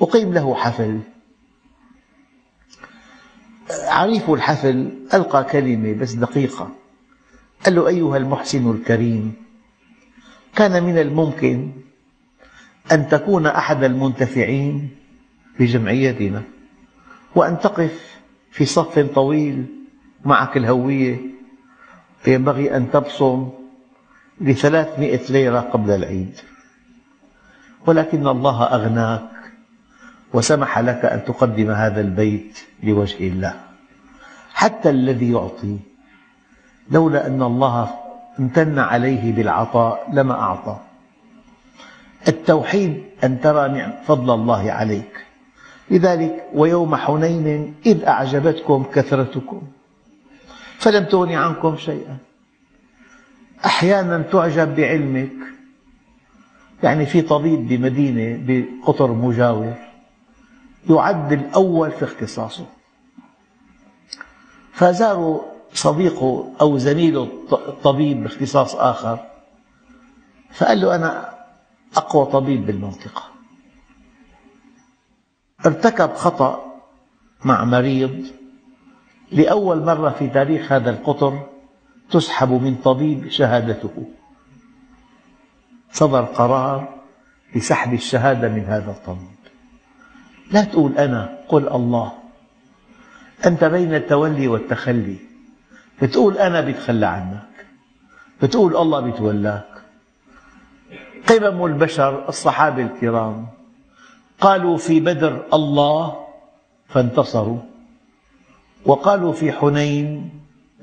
أقيم 0.00 0.34
له 0.34 0.54
حفل. 0.54 1.00
عريف 3.88 4.30
الحفل 4.30 4.90
ألقى 5.14 5.44
كلمة 5.44 5.92
بس 5.92 6.12
دقيقة. 6.12 6.70
قال 7.64 7.74
له 7.74 7.88
أيها 7.88 8.16
المحسن 8.16 8.70
الكريم 8.70 9.32
كان 10.56 10.82
من 10.82 10.98
الممكن 10.98 11.70
أن 12.92 13.08
تكون 13.08 13.46
أحد 13.46 13.84
المنتفعين 13.84 14.90
بجمعيتنا 15.58 16.42
وأن 17.34 17.58
تقف 17.58 18.20
في 18.50 18.64
صف 18.64 18.98
طويل 18.98 19.64
معك 20.24 20.56
الهوية. 20.56 21.20
ينبغي 22.26 22.76
أن 22.76 22.90
تبصم 22.90 23.48
لثلاثمئة 24.40 25.32
ليرة 25.32 25.60
قبل 25.60 25.90
العيد. 25.90 26.34
ولكن 27.86 28.26
الله 28.26 28.62
أغناك 28.64 29.30
وسمح 30.34 30.78
لك 30.78 31.04
أن 31.04 31.24
تقدم 31.24 31.70
هذا 31.70 32.00
البيت 32.00 32.58
لوجه 32.82 33.18
الله. 33.20 33.54
حتى 34.54 34.90
الذي 34.90 35.32
يعطي 35.32 35.76
لولا 36.90 37.26
أن 37.26 37.42
الله 37.42 37.90
امتن 38.40 38.78
عليه 38.78 39.32
بالعطاء 39.32 40.10
لما 40.12 40.34
أعطى. 40.34 40.76
التوحيد 42.28 43.02
أن 43.24 43.40
ترى 43.40 43.92
فضل 44.06 44.34
الله 44.34 44.72
عليك. 44.72 45.26
لذلك 45.90 46.46
ويوم 46.54 46.96
حنين 46.96 47.74
إذ 47.86 48.04
أعجبتكم 48.04 48.84
كثرتكم 48.94 49.62
فلم 50.78 51.04
تغن 51.04 51.32
عنكم 51.32 51.76
شيئا. 51.76 52.16
أحيانا 53.64 54.22
تعجب 54.22 54.76
بعلمك 54.76 55.32
يعني 56.82 57.06
في 57.06 57.22
طبيب 57.22 57.68
بمدينة 57.68 58.40
بقطر 58.46 59.12
مجاور 59.12 59.74
يعد 60.90 61.32
الأول 61.32 61.90
في 61.90 62.04
اختصاصه. 62.04 62.66
فزاروا 64.72 65.40
صديقه 65.74 66.52
أو 66.60 66.78
زميله 66.78 67.22
الطبيب 67.52 68.22
باختصاص 68.22 68.74
آخر 68.74 69.18
فقال 70.52 70.80
له 70.80 70.94
أنا 70.94 71.34
أقوى 71.96 72.26
طبيب 72.26 72.66
بالمنطقة. 72.66 73.22
ارتكب 75.66 76.14
خطأ 76.14 76.80
مع 77.44 77.64
مريض 77.64 78.26
لأول 79.32 79.84
مرة 79.84 80.10
في 80.10 80.28
تاريخ 80.28 80.72
هذا 80.72 80.90
القطر 80.90 81.46
تسحب 82.10 82.50
من 82.52 82.76
طبيب 82.76 83.28
شهادته. 83.28 84.10
صدر 85.92 86.24
قرار 86.24 87.00
بسحب 87.56 87.94
الشهادة 87.94 88.48
من 88.48 88.64
هذا 88.64 88.90
الطبيب. 88.90 89.39
لا 90.50 90.64
تقول 90.64 90.98
أنا 90.98 91.38
قل 91.48 91.68
الله. 91.68 92.12
أنت 93.46 93.64
بين 93.64 93.94
التولي 93.94 94.48
والتخلي. 94.48 95.16
بتقول 96.02 96.38
أنا 96.38 96.60
بتخلى 96.60 97.06
عنك. 97.06 97.66
بتقول 98.42 98.76
الله 98.76 99.00
بيتولاك. 99.00 99.70
قمم 101.28 101.64
البشر 101.64 102.28
الصحابة 102.28 102.82
الكرام 102.82 103.46
قالوا 104.40 104.76
في 104.76 105.00
بدر 105.00 105.46
الله 105.54 106.26
فانتصروا 106.88 107.58
وقالوا 108.86 109.32
في 109.32 109.52
حنين 109.52 110.30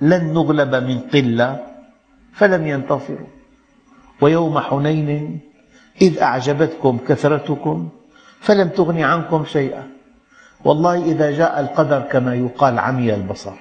لن 0.02 0.34
نغلب 0.34 0.76
من 0.76 1.00
قلة 1.00 1.66
فلم 2.34 2.68
ينتصروا. 2.68 3.28
ويوم 4.22 4.60
حنين 4.60 5.40
إذ 6.02 6.20
أعجبتكم 6.20 6.98
كثرتكم 7.08 7.90
فلم 8.42 8.68
تغن 8.70 9.02
عنكم 9.02 9.46
شيئا. 9.46 9.88
والله 10.66 11.04
إذا 11.04 11.32
جاء 11.32 11.60
القدر 11.60 12.02
كما 12.02 12.36
يقال 12.36 12.80
عمي 12.80 13.14
البصر. 13.14 13.54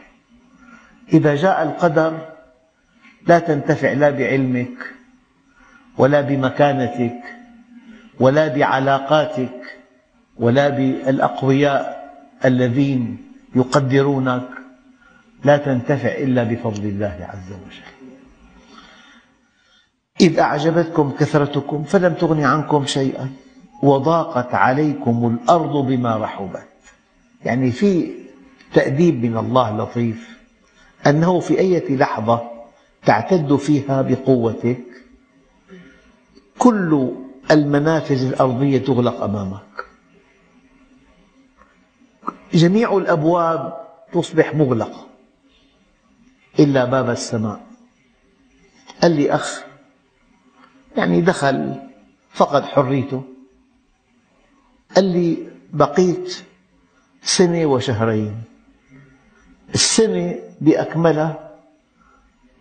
إذا 1.12 1.34
جاء 1.34 1.62
القدر 1.62 2.18
لا 3.26 3.38
تنتفع 3.38 3.92
لا 3.92 4.10
بعلمك 4.10 4.76
ولا 5.98 6.20
بمكانتك 6.20 7.22
ولا 8.20 8.48
بعلاقاتك 8.48 9.78
ولا 10.36 10.68
بالأقوياء 10.68 12.12
الذين 12.44 13.32
يقدرونك. 13.54 14.48
لا 15.44 15.56
تنتفع 15.56 16.08
إلا 16.08 16.42
بفضل 16.42 16.84
الله 16.84 17.28
عز 17.28 17.52
وجل. 17.52 17.90
إذ 20.20 20.38
أعجبتكم 20.38 21.10
كثرتكم 21.10 21.84
فلم 21.84 22.14
تغن 22.14 22.44
عنكم 22.44 22.86
شيئا. 22.86 23.45
وضاقت 23.82 24.54
عليكم 24.54 25.38
الأرض 25.42 25.86
بما 25.86 26.16
رحبت. 26.16 26.68
يعني 27.44 27.70
في 27.70 28.14
تأديب 28.74 29.24
من 29.24 29.36
الله 29.36 29.76
لطيف 29.76 30.38
أنه 31.06 31.40
في 31.40 31.58
أي 31.58 31.96
لحظة 31.96 32.50
تعتد 33.04 33.56
فيها 33.56 34.02
بقوتك 34.02 34.84
كل 36.58 37.12
المنافذ 37.50 38.26
الأرضية 38.26 38.78
تغلق 38.78 39.22
أمامك. 39.22 39.84
جميع 42.54 42.96
الأبواب 42.96 43.86
تصبح 44.12 44.54
مغلقة 44.54 45.06
إلا 46.58 46.84
باب 46.84 47.10
السماء. 47.10 47.66
قال 49.02 49.16
لي 49.16 49.30
أخ 49.30 49.64
يعني 50.96 51.20
دخل 51.20 51.74
فقد 52.30 52.64
حريته. 52.64 53.35
قال 54.94 55.04
لي 55.04 55.38
بقيت 55.72 56.42
سنة 57.22 57.66
وشهرين. 57.66 58.42
السنة 59.74 60.34
بأكملها 60.60 61.50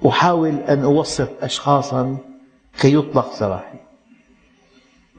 أحاول 0.08 0.56
أن 0.56 0.84
أوظف 0.84 1.30
أشخاصا 1.42 2.18
كي 2.80 2.94
يطلق 2.94 3.34
سراحي 3.34 3.78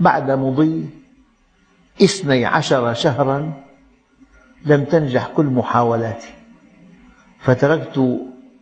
بعد 0.00 0.30
مضي 0.30 0.88
اثني 2.02 2.44
عشر 2.44 2.94
شهرا 2.94 3.52
لم 4.64 4.84
تنجح 4.84 5.28
كل 5.28 5.46
محاولاتي. 5.46 6.34
فتركت 7.40 8.20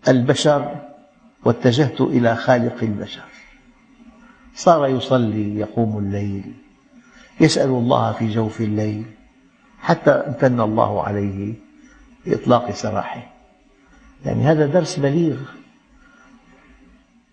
البشر 0.09 0.77
واتجهت 1.45 2.01
إلى 2.01 2.37
خالق 2.37 2.83
البشر. 2.83 3.25
صار 4.55 4.87
يصلي 4.87 5.59
يقوم 5.59 5.99
الليل 5.99 6.64
يسأل 7.41 7.69
الله 7.69 8.13
في 8.13 8.29
جوف 8.29 8.61
الليل 8.61 9.05
حتى 9.81 10.11
امتن 10.11 10.61
الله 10.61 11.03
عليه 11.03 11.55
بإطلاق 12.27 12.71
سراحه. 12.71 13.23
يعني 14.25 14.43
هذا 14.43 14.67
درس 14.67 14.99
بليغ. 14.99 15.37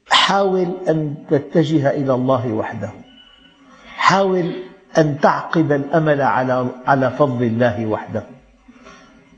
حاول 0.09 0.67
أن 0.89 1.15
تتجه 1.29 1.89
إلى 1.89 2.13
الله 2.13 2.53
وحده. 2.53 2.91
حاول 3.95 4.53
أن 4.97 5.19
تعقد 5.19 5.71
الأمل 5.71 6.21
على 6.21 6.67
على 6.85 7.11
فضل 7.11 7.43
الله 7.43 7.85
وحده. 7.85 8.23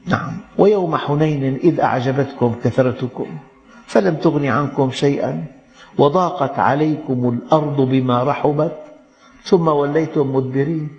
نعم. 0.07 0.31
ويوم 0.57 0.95
حنين 0.95 1.55
إذ 1.55 1.79
أعجبتكم 1.79 2.55
كثرتكم 2.63 3.37
فلم 3.85 4.15
تغن 4.15 4.45
عنكم 4.45 4.91
شيئا 4.91 5.45
وضاقت 5.97 6.59
عليكم 6.59 7.29
الأرض 7.29 7.81
بما 7.81 8.23
رحبت 8.23 8.82
ثم 9.43 9.67
وليتم 9.67 10.35
مدبرين. 10.35 10.89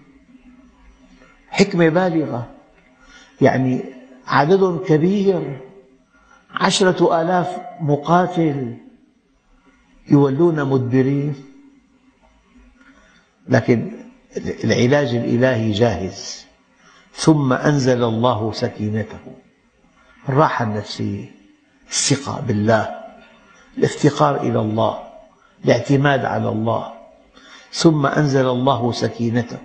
حكمة 1.48 1.88
بالغة. 1.88 2.50
يعني 3.40 3.80
عدد 4.26 4.80
كبير. 4.86 5.60
عشرة 6.50 7.22
آلاف 7.22 7.60
مقاتل 7.80 8.76
يولون 10.10 10.64
مدبرين. 10.64 11.34
لكن 13.48 13.92
العلاج 14.64 15.14
الإلهي 15.14 15.72
جاهز. 15.72 16.46
ثم 17.14 17.52
أنزل 17.52 18.04
الله 18.04 18.52
سكينته. 18.52 19.18
الراحة 20.28 20.64
النفسية 20.64 21.30
الثقة 21.88 22.40
بالله. 22.40 23.00
الافتقار 23.78 24.40
إلى 24.40 24.60
الله. 24.60 24.98
الاعتماد 25.64 26.24
على 26.24 26.48
الله. 26.48 27.03
ثم 27.74 28.06
أنزل 28.06 28.46
الله 28.46 28.92
سكينته 28.92 29.58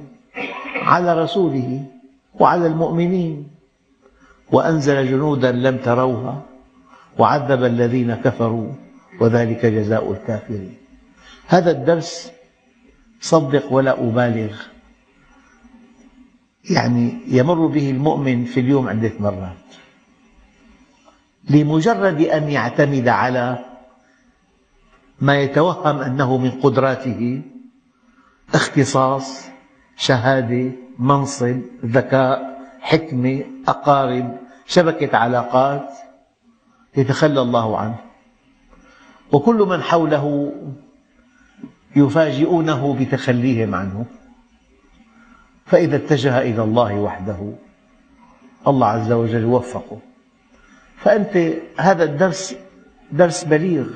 على 0.76 1.24
رسوله 1.24 1.86
وعلى 2.34 2.68
المؤمنين 2.68 3.48
وأنزل 4.52 5.08
جنودا 5.08 5.52
لم 5.52 5.78
تروها 5.78 6.42
وعذب 7.18 7.64
الذين 7.64 8.16
كفروا 8.16 8.72
وذلك 9.22 9.66
جزاء 9.66 10.12
الكافرين. 10.12 10.74
هذا 11.48 11.72
الدرس 11.72 12.32
صدق 13.22 13.74
ولا 13.74 13.94
أبالغ. 13.94 14.54
يعني 16.70 17.14
يمر 17.28 17.66
به 17.68 17.90
المؤمن 17.92 18.46
في 18.46 18.60
اليوم 18.60 18.90
عدة 18.90 19.12
مرات 19.20 19.66
لمجرد 21.50 22.22
أن 22.22 22.50
يعتمد 22.50 23.08
على 23.08 23.66
ما 25.22 25.42
يتوهم 25.42 25.98
أنه 26.02 26.38
من 26.38 26.52
قدراته 26.52 27.42
اختصاص 28.54 29.50
شهادة 29.98 30.72
منصب 31.00 31.60
ذكاء 31.86 32.60
حكمة 32.82 33.44
أقارب 33.68 34.38
شبكة 34.66 35.18
علاقات 35.18 35.90
يتخلى 36.98 37.42
الله 37.42 37.78
عنه. 37.78 37.96
وكل 39.32 39.56
من 39.56 39.82
حوله 39.82 40.54
يفاجئونه 41.96 42.98
بتخليهم 43.00 43.76
عنه. 43.76 44.06
فإذا 45.66 45.96
اتجه 45.96 46.42
إلى 46.42 46.64
الله 46.64 46.96
وحده 47.00 47.54
الله 48.68 48.88
عز 48.88 49.12
وجل 49.12 49.46
وفقه. 49.46 50.00
فأنت 50.98 51.54
هذا 51.80 52.04
الدرس 52.04 52.56
درس 53.12 53.44
بليغ 53.44 53.88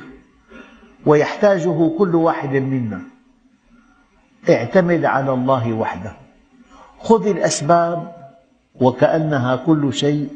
ويحتاجه 1.05 1.97
كل 1.97 2.15
واحد 2.15 2.49
منا. 2.49 3.12
اعتمد 4.49 5.05
على 5.05 5.33
الله 5.33 5.73
وحده. 5.73 6.13
خذ 6.99 7.27
الأسباب 7.27 8.11
وكأنها 8.81 9.55
كل 9.55 9.93
شيء 9.93 10.29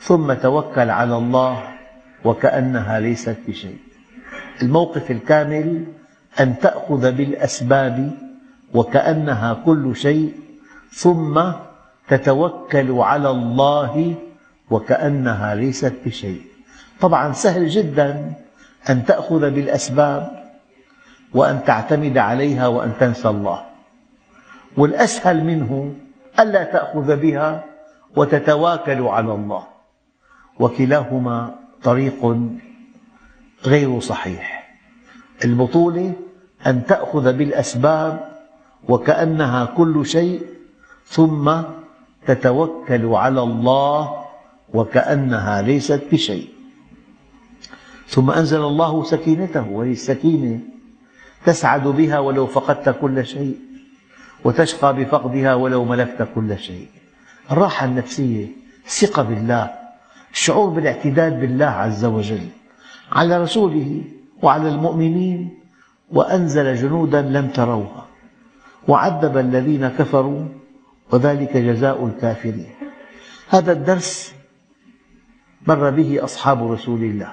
ثم 0.00 0.32
توكل 0.32 0.90
على 0.90 1.16
الله 1.16 1.62
وكأنها 2.24 3.00
ليست 3.00 3.36
بشيء. 3.48 3.78
الموقف 4.62 5.10
الكامل 5.10 5.84
أن 6.40 6.58
تأخذ 6.58 7.12
بالأسباب 7.12 8.10
وكأنها 8.74 9.54
كل 9.64 9.96
شيء 9.96 10.32
ثم 10.92 11.42
تتوكل 12.08 12.92
على 12.92 13.30
الله 13.30 14.14
وكأنها 14.70 15.54
ليست 15.54 15.94
بشيء. 16.06 16.42
طبعا 17.00 17.32
سهل 17.32 17.68
جدا 17.68 18.32
أن 18.90 19.04
تأخذ 19.04 19.50
بالأسباب 19.50 20.45
وأن 21.34 21.64
تعتمد 21.64 22.18
عليها 22.18 22.66
وأن 22.66 22.92
تنسى 23.00 23.28
الله. 23.28 23.64
والأسهل 24.76 25.44
منه 25.44 25.94
ألا 26.40 26.64
تأخذ 26.64 27.16
بها 27.16 27.64
وتتواكل 28.16 29.02
على 29.02 29.34
الله. 29.34 29.66
وكلاهما 30.60 31.54
طريق 31.82 32.36
غير 33.64 34.00
صحيح. 34.00 34.76
البطولة 35.44 36.12
أن 36.66 36.84
تأخذ 36.86 37.32
بالأسباب 37.32 38.32
وكأنها 38.88 39.64
كل 39.64 40.06
شيء 40.06 40.42
ثم 41.06 41.52
تتوكل 42.26 43.06
على 43.06 43.42
الله 43.42 44.24
وكأنها 44.74 45.62
ليست 45.62 46.02
بشيء. 46.12 46.48
ثم 48.08 48.30
أنزل 48.30 48.60
الله 48.60 49.04
سكينته 49.04 49.70
وهي 49.70 49.92
السكينة 49.92 50.75
تسعد 51.46 51.88
بها 51.88 52.18
ولو 52.18 52.46
فقدت 52.46 52.88
كل 53.00 53.26
شيء 53.26 53.56
وتشقى 54.44 54.96
بفقدها 54.96 55.54
ولو 55.54 55.84
ملكت 55.84 56.28
كل 56.34 56.58
شيء. 56.58 56.88
الراحة 57.50 57.86
النفسية 57.86 58.46
الثقة 58.86 59.22
بالله 59.22 59.70
الشعور 60.32 60.68
بالاعتداد 60.68 61.40
بالله 61.40 61.66
عز 61.66 62.04
وجل 62.04 62.48
على 63.12 63.42
رسوله 63.42 64.02
وعلى 64.42 64.68
المؤمنين 64.68 65.58
وأنزل 66.10 66.74
جنودا 66.74 67.22
لم 67.22 67.48
تروها 67.48 68.06
وعذب 68.88 69.38
الذين 69.38 69.88
كفروا 69.88 70.44
وذلك 71.12 71.56
جزاء 71.56 72.06
الكافرين. 72.06 72.70
هذا 73.48 73.72
الدرس 73.72 74.34
مر 75.66 75.90
به 75.90 76.24
أصحاب 76.24 76.72
رسول 76.72 77.02
الله 77.02 77.32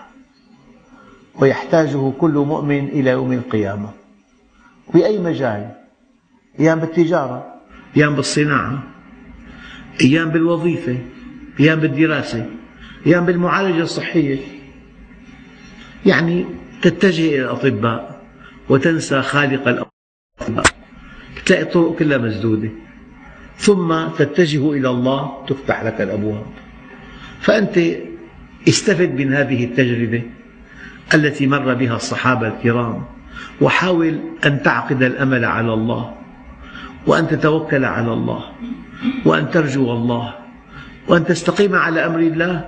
ويحتاجه 1.39 2.11
كل 2.21 2.31
مؤمن 2.31 2.87
إلى 2.87 3.09
يوم 3.09 3.33
القيامة. 3.33 4.02
بأي 4.93 5.19
مجال؟ 5.19 5.71
أيام 6.59 6.79
بالتجارة 6.79 7.53
أيام 7.97 8.15
بالصناعة 8.15 8.83
أيام 10.01 10.29
بالوظيفة 10.29 10.97
أيام 11.59 11.79
بالدراسة 11.79 12.49
أيام 13.07 13.25
بالمعالجة 13.25 13.81
الصحية. 13.81 14.39
يعني 16.05 16.45
تتجه 16.81 17.27
إلى 17.27 17.41
الأطباء 17.41 18.21
وتنسى 18.69 19.21
خالق 19.21 19.67
الأطباء. 19.67 20.65
تلاقي 21.45 21.61
الطرق 21.61 21.95
كلها 21.95 22.17
مسدودة. 22.17 22.69
ثم 23.57 24.07
تتجه 24.07 24.71
إلى 24.71 24.89
الله 24.89 25.45
تفتح 25.47 25.83
لك 25.83 26.01
الأبواب. 26.01 26.45
فأنت 27.41 27.79
استفد 28.67 29.15
من 29.15 29.33
هذه 29.33 29.65
التجربة 29.65 30.23
التي 31.13 31.47
مر 31.47 31.73
بها 31.73 31.95
الصحابة 31.95 32.47
الكرام. 32.47 33.03
وحاول 33.61 34.19
أن 34.45 34.63
تعقد 34.63 35.03
الأمل 35.03 35.45
على 35.45 35.73
الله 35.73 36.13
وأن 37.07 37.27
تتوكل 37.27 37.85
على 37.85 38.13
الله 38.13 38.43
وأن 39.25 39.51
ترجو 39.51 39.91
الله 39.91 40.33
وأن 41.07 41.25
تستقيم 41.25 41.75
على 41.75 42.05
أمر 42.05 42.19
الله 42.19 42.65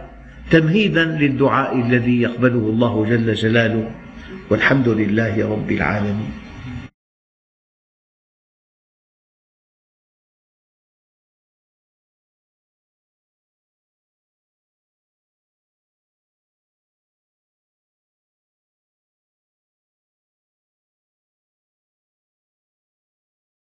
تمهيدا 0.52 1.06
للدعاء 1.06 1.82
الذي 1.82 2.22
يقبله 2.22 2.64
الله 2.74 3.06
جل 3.10 3.34
جلاله. 3.34 3.92
والحمد 4.50 4.88
لله 4.90 5.50
رب 5.52 5.72
العالمين. 5.72 6.45